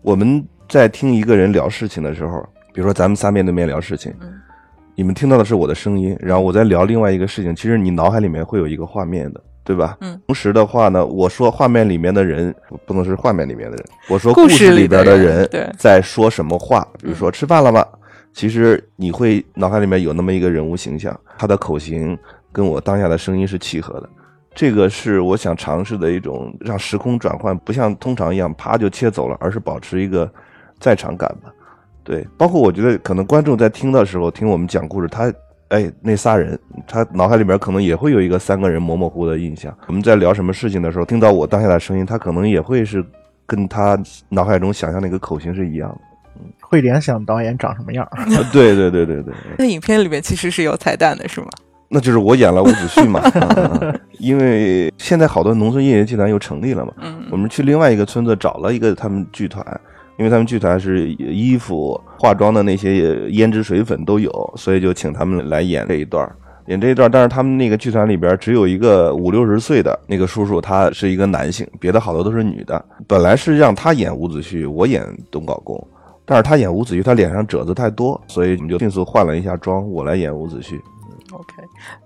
[0.02, 2.40] 我们在听一个人聊事情的时候，
[2.72, 4.32] 比如说咱们仨面对面聊事情，嗯
[4.94, 9.40] 你们听到的是我的声音，然后我在聊另外一个事情，其实你脑海里面会有一个画面的。
[9.64, 9.96] 对吧？
[10.00, 10.20] 嗯。
[10.26, 12.52] 同时的话呢，我说画面里面的人
[12.84, 15.48] 不能是画面里面的人，我说故事里边的人
[15.78, 17.86] 在说什么话，比如说吃饭了吗？
[18.32, 22.18] 其实你会脑海里面有那么一个人物形象，他的口型
[22.50, 24.08] 跟我当下的声音是契合的。
[24.54, 30.30] 这个是我想尝试的一种让时空转换不像通常一样啪就切走了，而是保持一个
[30.78, 31.50] 在场感吧。
[32.04, 35.32] 对，包括我觉得可能观众在听的时候听我们讲故事，他
[35.68, 39.74] 哎那仨人，他脑海里面可能也会有一个三个人模模糊糊的印象。
[39.86, 43.02] 我们在聊什么事情的时候，听到我当下的声音，他可能也会是
[43.46, 43.98] 跟他
[44.28, 46.00] 脑海中想象那个口型是一样的。
[46.72, 48.24] 会联想导演长什么样儿。
[48.50, 51.48] 对对对对对， 那影片里面其实是有彩蛋的，是吗？
[51.90, 59.62] 那就是我演了伍子胥嘛、啊 因为现在好多农村业余剧团又成立了嘛，嗯我们去另外一个村子找了一个他们剧团，
[60.16, 66.34] 因为他们剧团是衣服、化妆的那些胭脂水粉都有，所以就请他们来演这一段儿。
[66.68, 72.82] 演这一段儿，但是他们那个剧团里边只有一个五六十岁的那个叔叔，他是一个男性，别的好多都是女的。
[73.06, 75.76] 本来是让他演伍子胥，我演东皋公，
[76.32, 80.80] 但是他演伍子胥，他脸上褶子太多，所以我们就迅速换了一下妆，我来演伍子胥。
[81.30, 81.54] OK，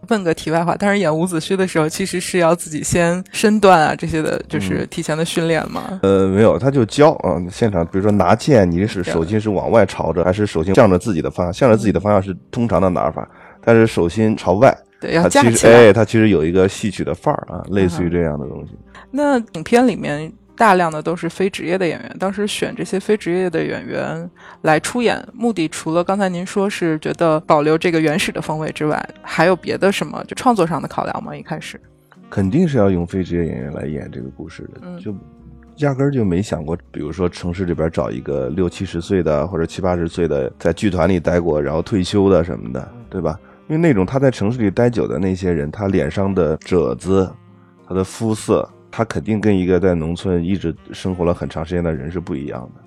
[0.09, 6.01] 问个题外话，但是演伍子胥的时候，其实是要自己先身段啊这些的，就是提前的训练嘛。
[6.03, 11.53] 呃，没有，他就教啊、现场比如说拿剑，你是手心是往外朝着，还是手心向着自己的方向？
[11.53, 13.29] 向着自己的方向是通常的拿法，
[13.65, 15.73] 但是手心朝外，对，要它其实架起来。
[15.75, 18.77] 哎，它其实有一个戏曲的范儿啊，类似于这样的东西。
[19.11, 24.29] 那影片里面大量的都是非职业的演员，当时选这些非职业的演员
[24.63, 31.37] 来出演，目的除了刚才您说是觉得保留这个原始的风味之外，还有别的什么就创作上的考量吗？
[31.37, 31.81] 一开始，
[32.31, 35.15] 肯定是要用非职业演员来演这个故事的，嗯就
[35.85, 43.39] 压根儿就没想过，比如说城市里边找一个六七十岁的或者七八十岁的，在剧团里待过然后退休的什么的，对吧？
[43.69, 47.31] 因为那种他在城市里待久的那些人，他脸上的褶子，
[47.87, 48.67] 他的肤色，
[48.97, 52.81] 他肯定跟一个在农村一直生活了很长时间的人是不一样的。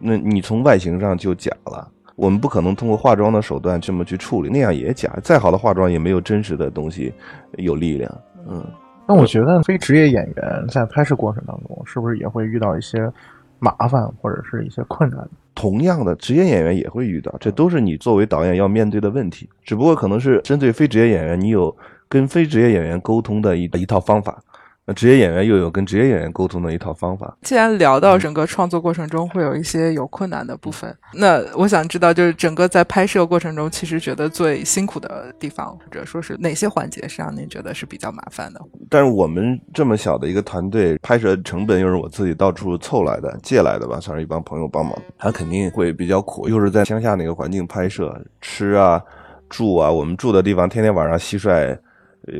[0.00, 1.90] 那你从外形上就假了。
[2.14, 5.12] 我们不可能通过化妆的手段这么去处理，那样也假。
[5.24, 7.12] 再好的化妆也没有真实的东西
[7.56, 8.18] 有力量。
[8.48, 8.64] 嗯，
[9.08, 13.10] 那我觉得非职业演员在拍摄过程当中，是不是也会遇到一些
[13.58, 15.28] 麻烦或者是一些困难？
[15.56, 19.50] 同样的，职业演员也会遇到，这都是你作为导演要面对的问题。
[19.64, 21.76] 只不过可能是针对非职业演员，你有
[22.08, 24.40] 跟非职业演员沟通的一一套方法。
[24.88, 27.36] 那职业演员又有跟职业演员沟通的一套方法。
[27.42, 38.60] 既然聊到整个创作过程中会有一些有困难的部分，那我想知道，就是整个在拍摄过程中，其实觉得最辛苦的地方，或者说是哪些环节是让您觉得是比较麻烦的？
[38.88, 46.48] 但是我们这么小的一个团队，拍摄成本又是我自己到处凑来的、借来的吧，算是一帮朋友帮忙，他肯定会比较苦。
[46.48, 49.02] 又是在乡下那个环境拍摄，吃啊、
[49.48, 51.76] 住啊，我们住的地方天天晚上蟋蟀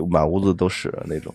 [0.09, 1.35] 满屋子都是那种。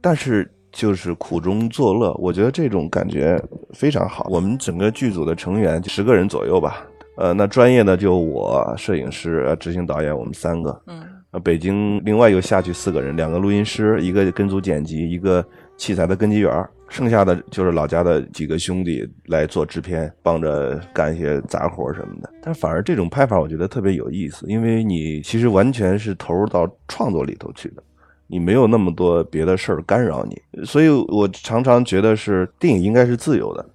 [0.00, 3.42] 但是就是苦中作乐，我觉得这种感觉
[3.72, 4.26] 非常好。
[4.30, 10.82] 我们整个剧组的成员十个人左右吧，呃，那专业的就我、摄影师、执行导演，我们三个。
[10.86, 11.02] 嗯，
[11.32, 15.44] 呃，北京另外又下去四个人，两个录音师，一个跟组剪辑，一个
[15.76, 22.30] 器材的跟机员，剩下的就是老家的几个兄弟来做制片，帮着干一些杂活什么的。
[22.42, 27.82] 但反而这种拍法我觉得特别有意思，因为你其实完全是投入到创作里头去的。
[28.28, 33.66] 你没有那么多别的事儿干扰你，所以我常常觉得是电影应该是自由的。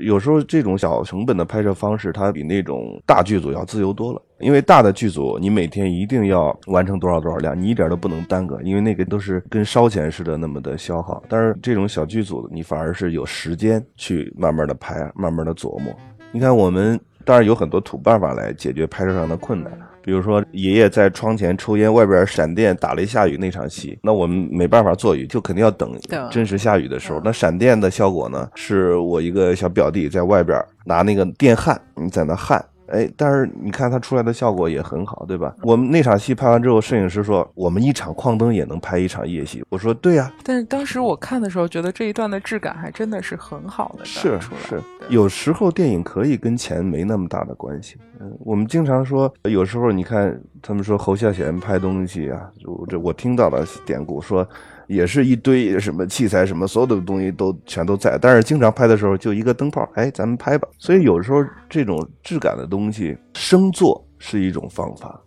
[0.00, 4.20] 有时候这种小成本的拍摄方式，它比那种大剧组要自由多了。
[4.38, 11.22] 因为大的剧组，你每天一定要完成多少多少量，你一点都不能耽搁，因为那个都是跟烧钱似的那么的消耗。
[11.26, 15.92] 但是这种小剧组，你反而是有时间去慢慢的拍，慢慢的琢磨。
[16.30, 19.72] 你看，我们当然有很多土办法来解决拍摄上的困难。
[20.08, 25.94] 比如说，爷爷在窗前抽烟，外边闪电打雷下雨那场戏，那我们没办法做雨，就肯定要等
[26.30, 27.20] 真实下雨的时候。
[27.22, 28.48] 那闪电的效果呢？
[28.54, 32.64] 是我一个小表弟在外边拿那个电焊，你在那焊。
[32.90, 35.54] 哎，但是你看它出来的效果也很好，对吧？
[35.62, 39.64] 我们那场戏拍完之后，摄影师说我们一场矿灯也能拍一场夜戏。
[39.68, 40.32] 我说对呀。
[40.42, 44.04] 但是当时我看的时候，觉得这一段的质感还真的是很好的。
[44.04, 47.96] 是是，有时候电影可以跟钱没那么大的关系。
[48.20, 54.48] 嗯，我们经常说，有时候你看他们说侯孝贤拍东西啊，就这我听到了典故说。
[54.88, 60.66] 也是一堆什么器材，什么所有的东西都全都在，但是经常拍的时候就一个灯泡，哎，咱们拍吧。
[60.78, 65.20] 所以有时候这种质感的东西，生做是一种方法，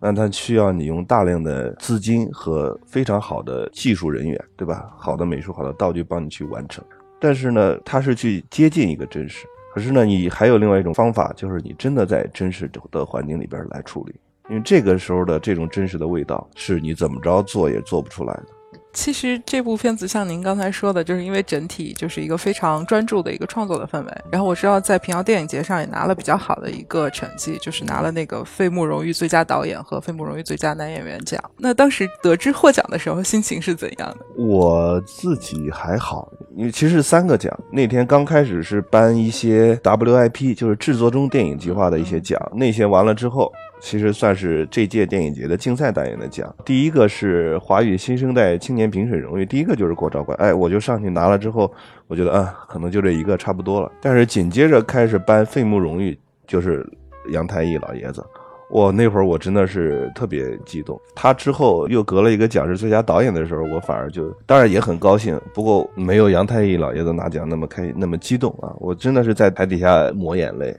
[0.00, 4.88] 那它需要你用大量的资金和非常好的技术人员，对吧？
[4.96, 6.82] 好的美术、好的道具帮你去完成。
[7.20, 9.44] 但是呢，它是去接近一个真实。
[9.74, 14.14] 可是呢，你还有另外一种方法，就是你真的在真实的环境里边来处理，
[14.48, 18.46] 因为这个时候的这种真实的味道，是你怎么着做也做不出来的。
[18.92, 24.12] 其实这部片子像您刚才说的，就是因为整体就是一个非常专注的一个创作的氛围。
[24.30, 31.40] 然后我知道在平遥电影节上也拿了比较好的一个成绩，就是拿了那个费穆荣誉最佳导演和费穆荣誉最佳男演员奖。
[31.58, 34.16] 那当时得知获奖的时候，心情是怎样的？
[34.36, 37.56] 我自己还好，因为其实三个奖。
[37.70, 43.52] 那天刚开始是颁一些 WIP，就是制作中电影计划的一些奖，那些完了之后。
[43.80, 46.54] 其实算是这届电影节的竞赛单元的奖。
[46.64, 50.36] 第一个是华语新生代青年评审荣誉，第一个就是郭昭关。
[50.38, 51.72] 哎，我就上去拿了之后，
[52.06, 53.90] 我觉得啊，可能就这一个差不多了。
[54.00, 56.86] 但是紧接着开始颁费穆荣誉，就是
[57.32, 58.24] 杨太义老爷子。
[58.70, 61.00] 我那会儿我真的是特别激动。
[61.14, 68.76] 他之后又隔了一个奖是最佳导演的时候，我反而就当然也很高兴，不过没有杨太义老爷子拿奖那么开那么激动啊！
[68.78, 70.76] 我真的是在台底下抹眼泪。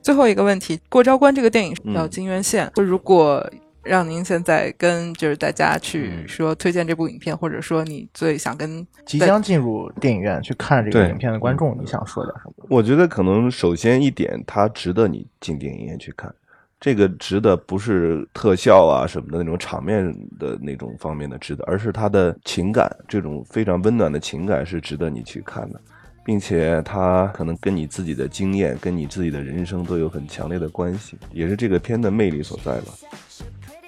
[0.00, 2.70] 最后一个问题，《过招关》这个电影叫金源线。
[2.74, 3.44] 就如果
[3.82, 12.66] 让您现在跟就是大家去说推荐这部影片，或者说你最想跟即将进入电影院去看这个影片的观众，你想说点什么？
[12.70, 16.32] 我觉得可能首先一点，它值得你进电影院去看。
[16.78, 20.04] 这个值得不是特效啊什么的那种场面
[20.38, 25.80] 的那种方面的值得，而是他的情感，这种非常温暖的情感是值得你去看的。
[26.24, 32.92] 并且它可能跟你自己的经验、跟你自己的人生都有很强烈的关系，也是这个片的魅力所在吧。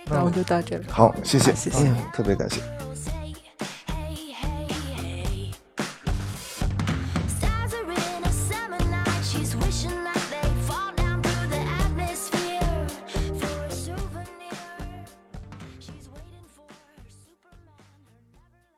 [0.06, 0.85] 那我就到这里。
[0.89, 2.61] 好，谢谢，谢谢，特别感谢。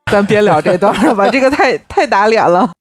[0.09, 2.71] 咱别聊这段了吧，这个太太打脸了。